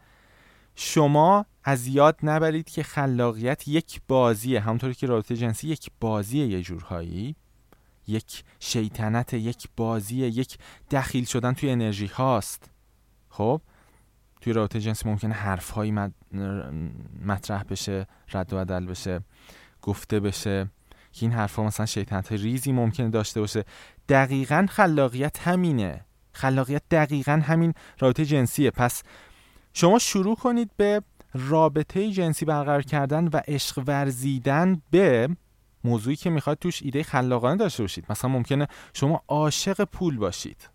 شما 0.76 1.46
از 1.64 1.88
یاد 1.88 2.20
نبرید 2.24 2.70
که 2.70 2.84
خلاقیت 2.84 3.68
یک 3.68 4.02
بازیه. 4.08 4.60
همونطوری 4.60 4.94
که 4.94 5.08
رابطه 5.08 5.38
جنسی 5.38 5.68
یک 5.68 5.92
بازیه 6.00 6.48
یه 6.48 6.62
جورهایی. 6.62 7.36
یک 8.08 8.44
شیطنت 8.60 9.34
یک 9.34 9.68
بازیه. 9.78 10.28
یک 10.28 10.58
دخیل 10.92 11.26
شدن 11.26 11.54
توی 11.54 11.70
انرژی 11.70 12.08
هاست. 12.08 12.70
خب؟ 13.30 13.62
توی 14.42 14.54
رابطه 14.54 14.80
جنسی 14.80 15.10
ممکنه 15.10 15.34
حرف 15.34 15.78
مطرح 17.26 17.64
بشه 17.64 18.08
رد 18.34 18.54
و 18.54 18.58
بدل 18.58 18.86
بشه 18.86 19.22
گفته 19.82 20.20
بشه. 20.20 20.70
که 21.13 21.26
این 21.26 21.32
حرف 21.32 21.56
ها 21.56 21.63
مثلا 21.63 21.86
شیطنت 21.86 22.32
ریزی 22.32 22.71
ممکنه 22.71 23.10
داشته 23.10 23.39
باشه. 23.39 23.65
دقیقا 24.10 24.65
خلاقیت 24.69 25.47
همینه. 25.47 26.06
خلاقیت 26.34 26.82
دقیقا 26.91 27.41
همین 27.45 27.74
رابطه 28.00 28.26
جنسیه. 28.26 28.71
پس 28.71 29.04
شما 29.74 30.00
شروع 30.00 30.36
کنید 30.36 30.71
به 30.78 31.02
رابطه 31.34 32.12
جنسی 32.12 32.45
برقرار 32.45 32.82
کردن 32.82 33.28
و 33.28 33.41
عشق 33.47 33.84
ورزیدن 33.88 34.82
به 34.91 35.30
موضوعی 35.84 36.15
که 36.15 36.30
می‌خواد 36.30 36.58
توش 36.58 36.84
ایده 36.84 37.04
خلاقانه 37.04 37.58
داشته 37.58 37.84
باشید. 37.84 38.06
مثلا 38.10 38.30
ممکنه 38.32 38.67
شما 38.93 39.24
عاشق 39.28 39.84
پول 39.84 40.17
باشید. 40.17 40.69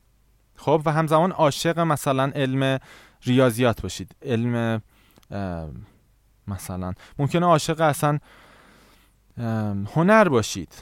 خب 0.57 0.83
و 0.85 0.93
همزمان 0.93 1.33
عاشق 1.33 1.79
مثلا 1.79 2.33
علم 2.35 2.79
ریاضیات 3.23 3.83
باشید. 3.83 4.17
علم 4.23 4.83
مثلا 6.49 6.93
ممکنه 7.19 7.47
عاشق 7.47 7.81
اصلا 7.81 8.19
هنر 9.95 10.29
باشید. 10.29 10.73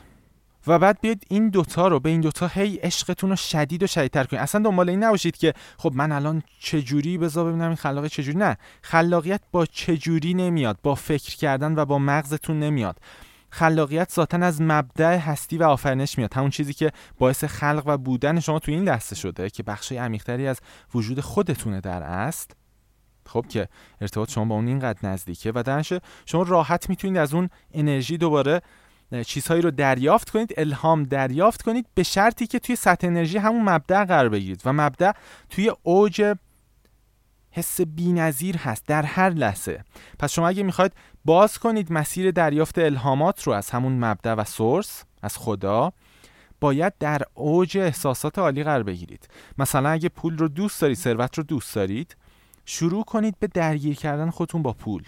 و 0.66 0.78
بعد 0.78 1.00
بیاید 1.00 1.24
این 1.28 1.48
دوتا 1.48 1.88
رو 1.88 2.00
به 2.00 2.10
این 2.10 2.20
دوتا 2.20 2.46
هی 2.46 2.76
عشقتون 2.76 3.30
رو 3.30 3.36
شدید 3.36 3.82
و 3.82 3.86
شدیدتر 3.86 4.24
کنید. 4.24 4.42
اصلا 4.42 4.62
دنبال 4.62 4.88
این 4.88 5.04
نباشید 5.04 5.36
که 5.36 5.54
خب 5.78 5.92
من 5.94 6.12
الان 6.12 6.42
چجوری 6.60 7.18
بذار 7.18 7.48
ببینم 7.48 7.66
این 7.66 7.74
خلاقیت 7.74 8.12
چجوری. 8.12 8.38
نه 8.38 8.56
خلاقیت 8.82 9.40
با 9.52 9.66
چجوری 9.66 10.34
نمیاد 10.34 10.78
با 10.82 10.94
فکر 10.94 11.36
کردن 11.36 11.74
و 11.78 11.84
با 11.84 11.98
مغزتون 11.98 12.60
نمیاد. 12.60 12.96
خلاقیت 13.50 14.12
ذاتا 14.12 14.38
از 14.38 14.62
مبدع 14.62 15.16
هستی 15.16 15.58
و 15.58 15.62
آفرینش 15.64 16.18
میاد. 16.18 16.34
همون 16.34 16.50
چیزی 16.50 16.72
که 16.72 16.92
باعث 17.18 17.44
خلق 17.44 17.82
و 17.86 17.98
بودن 17.98 18.40
شما 18.40 18.58
تو 18.58 18.72
این 18.72 18.84
دسته 18.84 19.14
شده 19.14 19.50
که 19.50 19.62
بخشی 19.62 19.96
عمیقتری 19.96 20.46
از 20.46 20.60
وجود 20.94 21.20
خودتونه 21.20 21.80
در 21.80 22.02
است 22.02 22.56
خب 23.26 23.44
که 23.48 23.68
ارتباط 24.00 24.30
شما 24.30 24.44
با 24.44 24.54
اون 24.54 24.68
اینقدر 24.68 25.08
نزدیکه 25.08 25.52
و 25.54 25.62
درنش 25.62 25.92
شما 26.26 26.42
راحت 26.42 26.88
می‌تونید 26.88 27.16
از 27.16 27.34
اون 27.34 27.48
انرژی 27.74 28.18
دوباره 28.18 28.62
چیزهایی 29.26 29.62
رو 29.62 29.70
دریافت 29.70 30.30
کنید 30.30 30.54
الهام 30.56 31.02
دریافت 31.02 31.62
کنید 31.62 31.87
به 31.94 32.02
شرطی 32.02 32.46
که 32.46 32.58
توی 32.58 32.76
سطح 32.76 33.06
انرژی 33.06 33.38
همون 33.38 33.62
مبدع 33.62 34.04
قرار 34.04 34.28
بگیرید 34.28 34.62
و 34.64 34.72
مبدع 34.72 35.12
توی 35.50 35.72
اوج 35.82 36.34
حس 37.50 37.80
بینظیر 37.80 38.56
هست 38.56 38.87
در 38.87 39.02
هر 39.02 39.30
لحظه. 39.30 39.84
پس 40.18 40.32
شما 40.32 40.48
اگه 40.48 40.62
می‌خواید 40.62 40.92
باز 41.24 41.58
کنید 41.58 41.92
مسیر 41.92 42.30
دریافت 42.30 42.78
الهامات 42.78 43.42
رو 43.42 43.52
از 43.52 43.70
همون 43.70 44.04
مبدع 44.04 44.34
و 44.34 44.44
سورس 44.44 45.04
از 45.22 45.38
خدا 45.38 45.92
باید 46.60 46.92
در 47.00 47.22
اوج 47.34 47.78
احساسات 47.78 48.38
عالی 48.38 48.64
قرار 48.64 48.82
بگیرید. 48.82 49.28
مثلا 49.58 49.88
اگه 49.88 50.08
پول 50.08 50.38
رو 50.38 50.48
دوست 50.48 50.80
دارید 50.80 50.96
ثروت 50.96 51.38
رو 51.38 51.44
دوست 51.44 51.74
دارید 51.74 52.16
شروع 52.64 53.05
کنید 53.05 53.38
به 53.38 53.46
درگیر 53.46 53.96
کردن 53.96 54.31
خودتون 54.31 54.62
با 54.62 54.72
پول. 54.72 55.03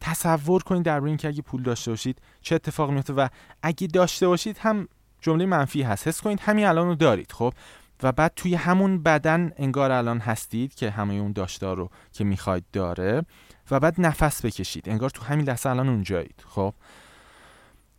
تصور 0.00 0.62
کنید 0.62 0.82
در 0.82 1.04
اینکه 1.04 1.28
اگه 1.28 1.42
پول 1.42 1.62
داشته 1.62 1.90
باشید 1.90 2.18
چه 2.40 2.54
اتفاقی 2.54 2.92
میفته 2.94 3.12
و 3.12 3.28
اگه 3.62 3.86
داشته 3.86 4.28
باشید 4.28 4.58
هم 4.58 4.88
جمله 5.20 5.46
منفی 5.46 5.82
هست. 5.82 6.08
حس 6.08 6.20
کنید 6.20 6.40
همین 6.40 6.66
الان 6.66 6.88
رو 6.88 6.94
دارید 6.94 7.32
خب؟ 7.32 7.54
و 8.02 8.12
بعد 8.12 8.32
توی 8.36 8.54
همون 8.54 9.02
بدن 9.02 9.52
انگار 9.56 9.92
الان 9.92 10.18
هستید 10.18 10.74
که 10.74 10.90
همه 10.90 11.14
اون 11.14 11.32
داشته 11.32 11.66
رو 11.66 11.90
که 12.12 12.24
می‌خواید 12.24 12.64
داره 12.72 13.24
و 13.70 13.80
بعد 13.80 14.00
نفس 14.00 14.44
بکشید. 14.44 14.88
انگار 14.88 15.10
تو 15.10 15.24
همین 15.24 15.46
لحظه 15.46 15.70
الان 15.70 15.88
اونجایید 15.88 16.44
خب؟ 16.48 16.74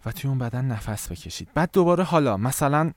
و 0.06 0.12
توی 0.12 0.30
اون 0.30 0.38
بدن 0.38 0.66
نفس 0.66 1.12
بکشید. 1.12 1.50
بعد 1.54 1.70
دوباره 1.74 2.04
حالا 2.04 2.38
مثلا 2.38 2.92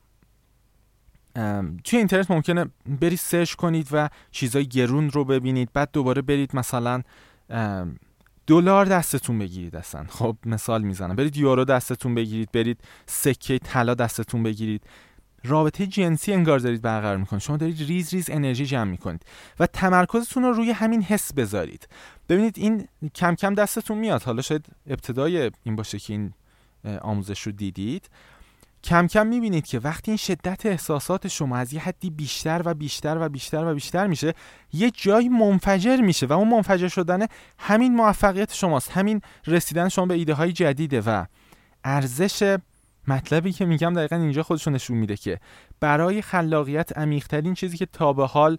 توی 1.84 1.98
اینترنت 1.98 2.30
ممکنه 2.30 2.66
برید 3.00 3.18
سرچ 3.18 3.54
کنید 3.54 3.88
و 3.92 4.08
چیزای 4.30 4.66
گرون 4.66 5.10
رو 5.10 5.24
ببینید. 5.24 5.72
بعد 5.72 5.90
دوباره 5.92 6.22
برید 6.22 6.56
مثلا 6.56 7.02
دلار 8.46 8.86
دستتون 8.86 9.38
بگیرید 9.38 9.76
اصلا. 9.76 10.04
خب 10.08 10.36
مثال 10.46 10.82
می‌زنم. 10.82 11.16
برید 11.16 11.36
یورو 11.36 11.64
دستتون 11.64 12.14
بگیرید 12.14 12.52
برید 12.52 12.80
سکه 13.06 13.58
طلا 13.58 13.94
دستتون 13.94 14.42
بگیرید. 14.42 14.82
رابطه 15.44 15.86
جنسی 15.86 16.32
انگار 16.32 16.58
دارید 16.58 16.82
برقرار 16.82 17.16
می‌کنید. 17.16 17.42
شما 17.42 17.56
دارید 17.56 17.78
ریز 17.78 18.14
ریز 18.14 18.30
انرژی 18.30 18.66
جمع 18.66 18.90
می‌کنید 18.90 19.22
و 19.60 19.66
تمرکزتون 19.66 20.42
رو 20.42 20.52
روی 20.52 20.70
همین 20.70 21.02
حس 21.02 21.32
بذارید. 21.32 21.88
ببینید 22.28 22.58
این 22.58 22.88
کم 23.14 23.34
کم 23.34 23.54
دستتون 23.54 23.98
میاد. 23.98 24.22
حالا 24.22 24.42
شاید 24.42 24.66
ابتدای 24.86 25.50
این 25.62 25.76
باشه 25.76 25.98
که 25.98 26.12
این 26.12 26.32
آموزش 27.00 27.42
رو 27.42 27.52
دیدید. 27.52 28.08
کم 28.86 29.06
کم 29.06 29.26
می‌بینید 29.26 29.66
که 29.66 29.78
وقتی 29.78 30.10
این 30.10 30.16
شدت 30.16 30.66
احساسات 30.66 31.28
شما 31.28 31.56
از 31.56 31.72
یه 31.72 31.80
حدی 31.80 32.10
بیشتر 32.10 32.62
و 32.64 32.74
بیشتر 32.74 33.18
و 33.20 33.28
بیشتر 33.28 33.64
و 33.64 33.74
بیشتر 33.74 34.06
میشه 34.06 34.34
یه 34.72 34.90
جای 34.90 35.28
منفجر 35.28 35.96
میشه 35.96 36.26
و 36.26 36.32
اون 36.32 36.48
منفجر 36.48 36.88
شدن 36.88 37.26
همین 37.58 37.94
موفقیت 37.94 38.54
شماست 38.54 38.90
همین 38.90 39.20
رسیدن 39.46 39.88
شما 39.88 40.06
به 40.06 40.14
ایده 40.14 40.34
های 40.34 40.52
جدیده 40.52 41.00
و 41.00 41.24
ارزش 41.84 42.56
مطلبی 43.08 43.52
که 43.52 43.64
میگم 43.64 43.94
دقیقا 43.94 44.16
اینجا 44.16 44.42
خودشون 44.42 44.72
نشون 44.72 44.96
میده 44.96 45.16
که 45.16 45.40
برای 45.80 46.22
خلاقیت 46.22 46.98
عمیقترین 46.98 47.54
چیزی 47.54 47.76
که 47.76 47.86
تا 47.86 48.12
به 48.12 48.26
حال 48.26 48.58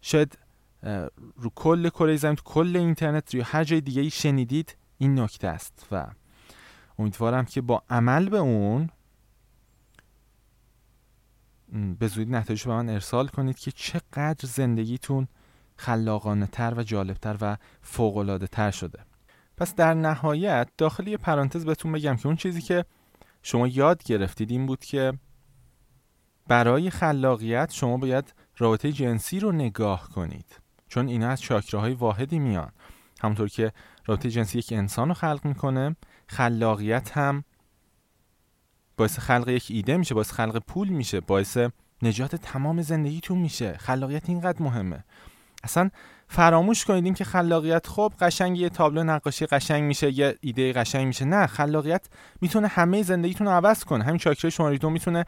شاید 0.00 0.38
رو 1.36 1.50
کل 1.54 1.88
کره 1.88 2.16
زمین 2.16 2.34
تو 2.34 2.42
کل 2.44 2.76
اینترنت 2.76 3.34
یا 3.34 3.44
هر 3.46 3.64
جای 3.64 3.80
دیگه 3.80 4.08
شنیدید 4.08 4.76
این 4.98 5.20
نکته 5.20 5.48
است 5.48 5.86
و 5.92 6.06
امیدوارم 6.98 7.44
که 7.44 7.60
با 7.60 7.82
عمل 7.90 8.28
به 8.28 8.38
اون 8.38 8.90
به 11.98 12.06
زودی 12.06 12.30
نتایج 12.30 12.64
به 12.64 12.70
من 12.70 12.88
ارسال 12.88 13.28
کنید 13.28 13.58
که 13.58 13.70
چقدر 13.70 14.48
زندگیتون 14.48 15.28
خلاقانه 15.76 16.46
تر 16.46 16.74
و 16.76 16.82
جالبتر 16.82 17.36
و 17.40 17.56
فوقلاده 17.82 18.46
تر 18.46 18.70
شده. 18.70 18.98
پس 19.56 19.74
در 19.74 19.94
نهایت 19.94 20.68
داخل 20.78 21.06
یه 21.06 21.16
پرانتز 21.16 21.64
بهتون 21.64 21.92
بگم 21.92 22.16
که 22.16 22.26
اون 22.26 22.36
چیزی 22.36 22.60
که 22.60 22.84
شما 23.42 23.66
یاد 23.66 24.02
گرفتید 24.02 24.50
این 24.50 24.66
بود 24.66 24.84
که 24.84 25.12
برای 26.48 26.90
خلاقیت 26.90 27.72
شما 27.72 27.96
باید 27.96 28.34
رابطه 28.58 28.92
جنسی 28.92 29.40
رو 29.40 29.52
نگاه 29.52 30.08
کنید. 30.08 30.60
چون 30.88 31.08
اینا 31.08 31.28
از 31.28 31.40
چاکراهای 31.40 31.94
واحدی 31.94 32.38
میان. 32.38 32.72
همونطور 33.20 33.48
که 33.48 33.72
رابطه 34.06 34.30
جنسی 34.30 34.58
یک 34.58 34.72
انسان 34.72 35.08
رو 35.08 35.14
خلق 35.14 35.40
می‌کنه 35.44 35.96
خلاقیت 36.26 37.16
هم 37.16 37.44
باعث 39.00 39.18
خلق 39.18 39.48
یک 39.48 39.66
ایده 39.70 39.96
میشه 39.96 40.14
باعث 40.14 40.32
خلق 40.32 40.58
پول 40.58 40.88
میشه 40.88 41.20
باعث 41.20 41.58
نجات 42.02 42.36
تمام 42.36 42.82
زندگیتون 42.82 43.38
میشه. 43.38 43.72
خلاقیت 43.72 44.28
اینقدر 44.28 44.62
مهمه. 44.62 45.04
اصلا 45.64 45.90
فراموش 46.28 46.84
کنید 46.84 47.04
این 47.04 47.14
که 47.14 47.24
خلاقیت 47.24 47.86
خب 47.86 48.12
قشنگ 48.20 48.58
یه 48.58 48.68
تابلو 48.68 49.04
نقاشی 49.04 49.46
قشنگ 49.46 49.82
میشه 49.84 50.18
یه 50.18 50.36
ایده 50.40 50.72
قشنگ 50.72 51.06
میشه. 51.06 51.24
نه 51.24 51.46
خلاقیت 51.46 52.08
می‌تونه 52.40 52.68
همه 52.68 53.02
زندگیتون 53.02 53.46
رو 53.46 53.52
عوض 53.52 53.84
کنه. 53.84 54.04
همین 54.04 54.18
چاکره 54.18 54.50
شماره 54.50 54.78
دو 54.78 54.90
می‌تونه 54.90 55.24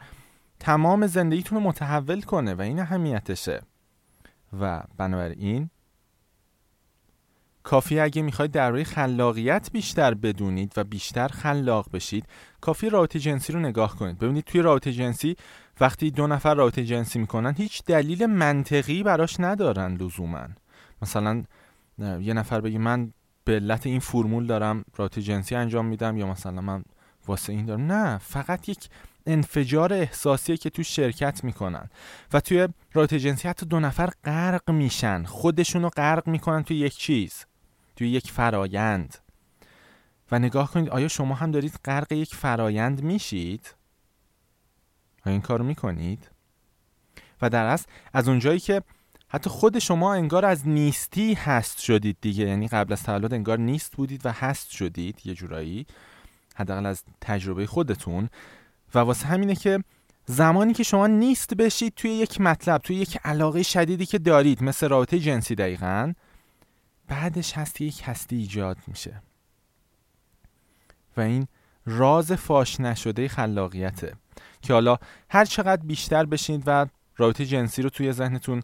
تمام 0.59 1.07
زندگیتون 1.07 1.57
رو 1.57 1.63
متحول 1.63 2.21
کنه 2.21 2.53
و 2.53 2.61
این 2.61 2.79
اهمیتشه. 2.79 3.61
و 4.59 4.83
بنابراین 4.97 5.69
کافی 7.63 7.99
اگه 7.99 8.21
می‌خواید 8.21 8.51
درباره 8.51 8.83
خلاقیت 8.83 9.69
بیشتر 9.71 10.13
بدونید 10.13 10.73
و 10.77 10.83
بیشتر 10.83 11.27
خلاق 11.27 11.91
بشید 11.93 12.25
کافی 12.61 12.89
رابطه 12.89 13.19
جنسی 13.19 13.53
رو 13.53 13.59
نگاه 13.59 13.95
کنید. 13.95 14.19
ببینید 14.19 14.43
توی 14.43 14.61
رابطه 14.61 14.91
جنسی 14.91 15.35
وقتی 15.79 16.11
دو 16.11 16.27
نفر 16.27 16.55
رابطه 16.55 16.85
جنسی 16.85 17.19
می‌کنن 17.19 17.53
هیچ 17.57 17.83
دلیل 17.83 18.25
منطقی 18.25 19.03
براش 19.03 19.39
ندارن 19.39 19.93
لزوما. 19.93 20.47
مثلا 21.01 21.43
یه 21.99 22.33
نفر 22.33 22.61
بگی 22.61 22.77
من 22.77 23.13
به 23.43 23.55
علت 23.55 23.85
این 23.85 23.99
فرمول 23.99 24.47
دارم 24.47 24.85
رابطه 24.95 25.21
جنسی 25.21 25.55
انجام 25.55 25.85
میدم 25.85 26.17
یا 26.17 26.27
مثلا 26.27 26.61
من 26.61 26.83
واسه 27.27 27.53
این 27.53 27.65
دارم. 27.65 27.91
نه 27.91 28.17
فقط 28.17 28.69
یک 28.69 28.89
انفجار 29.25 29.93
احساسیه 29.93 30.57
که 30.57 30.69
تو 30.69 30.83
شرکت 30.83 31.43
می‌کنن. 31.43 31.89
و 32.33 32.39
توی 32.39 32.67
رابطه 32.93 33.19
جنسی 33.19 33.47
حتی 33.47 33.65
دو 33.65 33.79
نفر 33.79 34.09
غرق 34.23 34.71
میشن. 34.71 35.23
خودشونو 35.23 35.89
غرق 35.89 36.27
می‌کنن 36.27 36.63
توی 36.63 36.77
یک 36.77 36.95
چیز. 36.95 37.45
توی 37.95 38.09
یک 38.09 38.31
فرایند. 38.31 39.17
و 40.31 40.39
نگاه 40.39 40.71
کنید 40.71 40.89
آیا 40.89 41.07
شما 41.07 41.35
هم 41.35 41.51
دارید 41.51 41.79
غرق 41.85 42.11
یک 42.11 42.35
فرایند 42.35 43.01
میشید؟ 43.01 43.75
این 45.25 45.41
کار 45.41 45.61
می‌کنید؟ 45.61 46.29
و 47.41 47.49
در 47.49 47.65
اصل 47.65 47.85
از 48.13 48.27
اونجایی 48.27 48.59
که 48.59 48.81
حتی 49.27 49.49
خود 49.49 49.79
شما 49.79 50.13
انگار 50.13 50.45
از 50.45 50.67
نیستی 50.67 51.33
هست 51.33 51.79
شدید 51.79 52.17
دیگه 52.21 52.45
یعنی 52.45 52.67
قبل 52.67 52.93
از 52.93 53.03
تولد 53.03 53.33
انگار 53.33 53.59
نیست 53.59 53.95
بودید 53.95 54.25
و 54.25 54.31
هست 54.31 54.71
شدید 54.71 55.19
یه 55.25 55.33
جورایی 55.33 55.85
حداقل 56.55 56.85
از 56.85 57.03
تجربه 57.21 57.65
خودتون. 57.65 58.29
و 58.95 58.99
واسه 58.99 59.27
همینه 59.27 59.55
که 59.55 59.83
زمانی 60.25 60.73
که 60.73 60.83
شما 60.83 61.07
نیست 61.07 61.53
بشید 61.53 61.93
توی 61.95 62.11
یک 62.11 62.41
مطلب 62.41 62.81
توی 62.81 62.95
یک 62.95 63.17
علاقه 63.23 63.63
شدیدی 63.63 64.05
که 64.05 64.19
دارید 64.19 64.63
مثل 64.63 64.89
رابطه 64.89 65.19
جنسی 65.19 65.55
دقیقا 65.55 66.13
بعدش 67.13 67.57
هست 67.57 67.81
یک 67.81 68.01
هستی 68.05 68.35
ایجاد 68.35 68.77
میشه. 68.87 69.21
و 71.17 71.21
این 71.21 71.47
راز 71.85 72.31
فاش 72.31 72.79
نشده 72.79 73.27
خلاقیته 73.27 74.15
که 74.61 74.73
حالا 74.73 74.97
هر 75.29 75.45
چقدر 75.45 75.81
بیشتر 75.81 76.25
بشینید 76.25 76.63
و 76.65 76.85
رابطه 77.17 77.45
جنسی 77.45 77.81
رو 77.81 77.89
توی 77.89 78.11
ذهنتون 78.11 78.63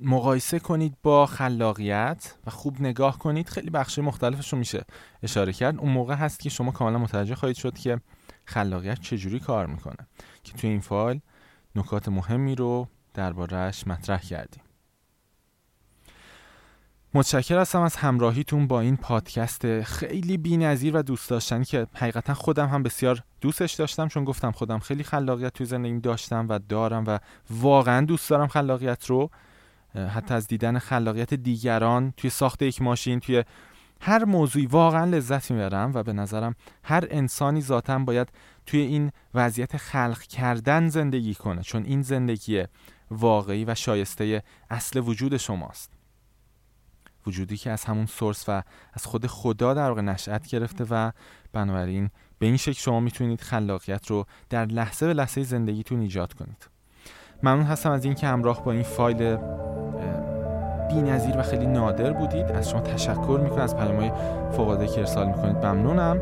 مقایسه 0.00 0.58
کنید 0.58 0.96
با 1.02 1.26
خلاقیت 1.26 2.34
و 2.46 2.50
خوب 2.50 2.80
نگاه 2.80 3.18
کنید 3.18 3.48
خیلی 3.48 3.70
بخش 3.70 3.98
مختلفش 3.98 4.52
رو 4.52 4.58
میشه 4.58 4.84
اشاره 5.22 5.52
کرد. 5.52 5.78
اون 5.78 5.92
موقع 5.92 6.14
هست 6.14 6.40
که 6.40 6.50
شما 6.50 6.70
کاملا 6.70 6.98
متوجه 6.98 7.34
خواهید 7.34 7.56
شد 7.56 7.78
که 7.78 8.00
خلاقیت 8.44 9.00
چجوری 9.00 9.40
کار 9.40 9.66
می‌کنه. 9.66 10.06
که 10.42 10.52
توی 10.52 10.70
این 10.70 10.80
فایل 10.80 11.20
نکات 11.74 12.08
مهمی 12.08 12.54
رو 12.54 12.88
دربارهش 13.14 13.86
مطرح 13.86 14.20
کردیم. 14.20 14.61
متشکر 17.14 17.58
هستم 17.58 17.80
از 17.80 17.96
همراهیتون 17.96 18.66
با 18.66 18.80
این 18.80 18.96
پادکست 18.96 19.82
خیلی 19.82 20.36
بی‌نظیر 20.36 20.96
و 20.96 21.02
دوست 21.02 21.30
داشتنی 21.30 21.64
که 21.64 21.86
حقیقتا 21.94 22.34
خودم 22.34 22.68
هم 22.68 22.82
بسیار 22.82 23.22
دوستش 23.40 23.72
داشتم 23.72 24.08
چون 24.08 24.24
گفتم 24.24 24.50
خودم 24.50 24.78
خیلی 24.78 25.04
خلاقیت 25.04 25.52
توی 25.52 25.66
زندگیم 25.66 25.98
داشتم 25.98 26.46
و 26.48 26.58
دارم 26.68 27.04
و 27.06 27.18
واقعا 27.50 28.06
دوست 28.06 28.30
دارم 28.30 28.46
خلاقیت 28.46 29.06
رو. 29.06 29.30
حتی 29.94 30.34
از 30.34 30.46
دیدن 30.46 30.78
خلاقیت 30.78 31.34
دیگران 31.34 32.14
توی 32.16 32.30
ساخت 32.30 32.62
یک 32.62 32.82
ماشین 32.82 33.20
توی 33.20 33.44
هر 34.00 34.24
موضوعی 34.24 34.66
واقعا 34.66 35.04
لذت 35.04 35.50
می‌برم 35.50 35.92
و 35.94 36.02
به 36.02 36.12
نظرم 36.12 36.54
هر 36.84 37.04
انسانی 37.10 37.60
ذاتا 37.60 37.98
باید 37.98 38.28
توی 38.66 38.80
این 38.80 39.10
وضعیت 39.34 39.76
خلق 39.76 40.22
کردن 40.22 40.88
زندگی 40.88 41.34
کنه 41.34 41.62
چون 41.62 41.84
این 41.84 42.02
زندگی 42.02 42.64
واقعی 43.10 43.64
و 43.64 43.74
شایسته 43.74 44.42
اصل 44.70 45.00
وجود 45.00 45.36
شماست. 45.36 46.01
وجودی 47.26 47.56
که 47.56 47.70
از 47.70 47.84
همون 47.84 48.06
سورس 48.06 48.44
و 48.48 48.62
از 48.92 49.06
خود 49.06 49.26
خدا 49.26 49.74
در 49.74 49.88
واقع 49.88 50.00
نشأت 50.00 50.46
گرفته 50.46 50.84
و 50.90 51.12
بنابراین 51.52 52.10
به 52.38 52.46
این 52.46 52.56
شکل 52.56 52.80
شما 52.80 53.00
می‌تونید 53.00 53.40
خلاقیت 53.40 54.06
رو 54.06 54.26
در 54.50 54.64
لحظه 54.66 55.06
به 55.06 55.14
لحظه 55.14 55.42
زندگیتون 55.42 56.00
ایجاد 56.00 56.32
کنید. 56.32 56.68
ممنون 57.42 57.64
هستم 57.64 57.90
از 57.90 58.04
اینکه 58.04 58.26
همراه 58.26 58.64
با 58.64 58.72
این 58.72 58.82
فایل 58.82 59.38
نظیر 60.92 61.38
و 61.38 61.42
خیلی 61.42 61.66
نادر 61.66 62.12
بودید. 62.12 62.46
از 62.46 62.70
شما 62.70 62.80
تشکر 62.80 63.40
می‌کنم. 63.42 63.62
از 63.62 63.76
پیامهای 63.76 64.12
فوق 64.56 64.94
که 64.94 65.00
ارسال 65.00 65.26
می‌کنید 65.26 65.56
ممنونم. 65.56 66.20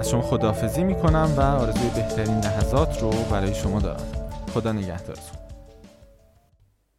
از 0.00 0.10
شما 0.10 0.22
خداحافظی 0.22 0.84
می‌کنم 0.84 1.34
و 1.36 1.40
آرزوی 1.40 1.90
بهترین 1.90 2.40
لحظات 2.40 3.02
رو 3.02 3.10
برای 3.10 3.54
شما 3.54 3.80
دارم. 3.80 4.06
خدا 4.54 4.72
نگهدارتون. 4.72 5.39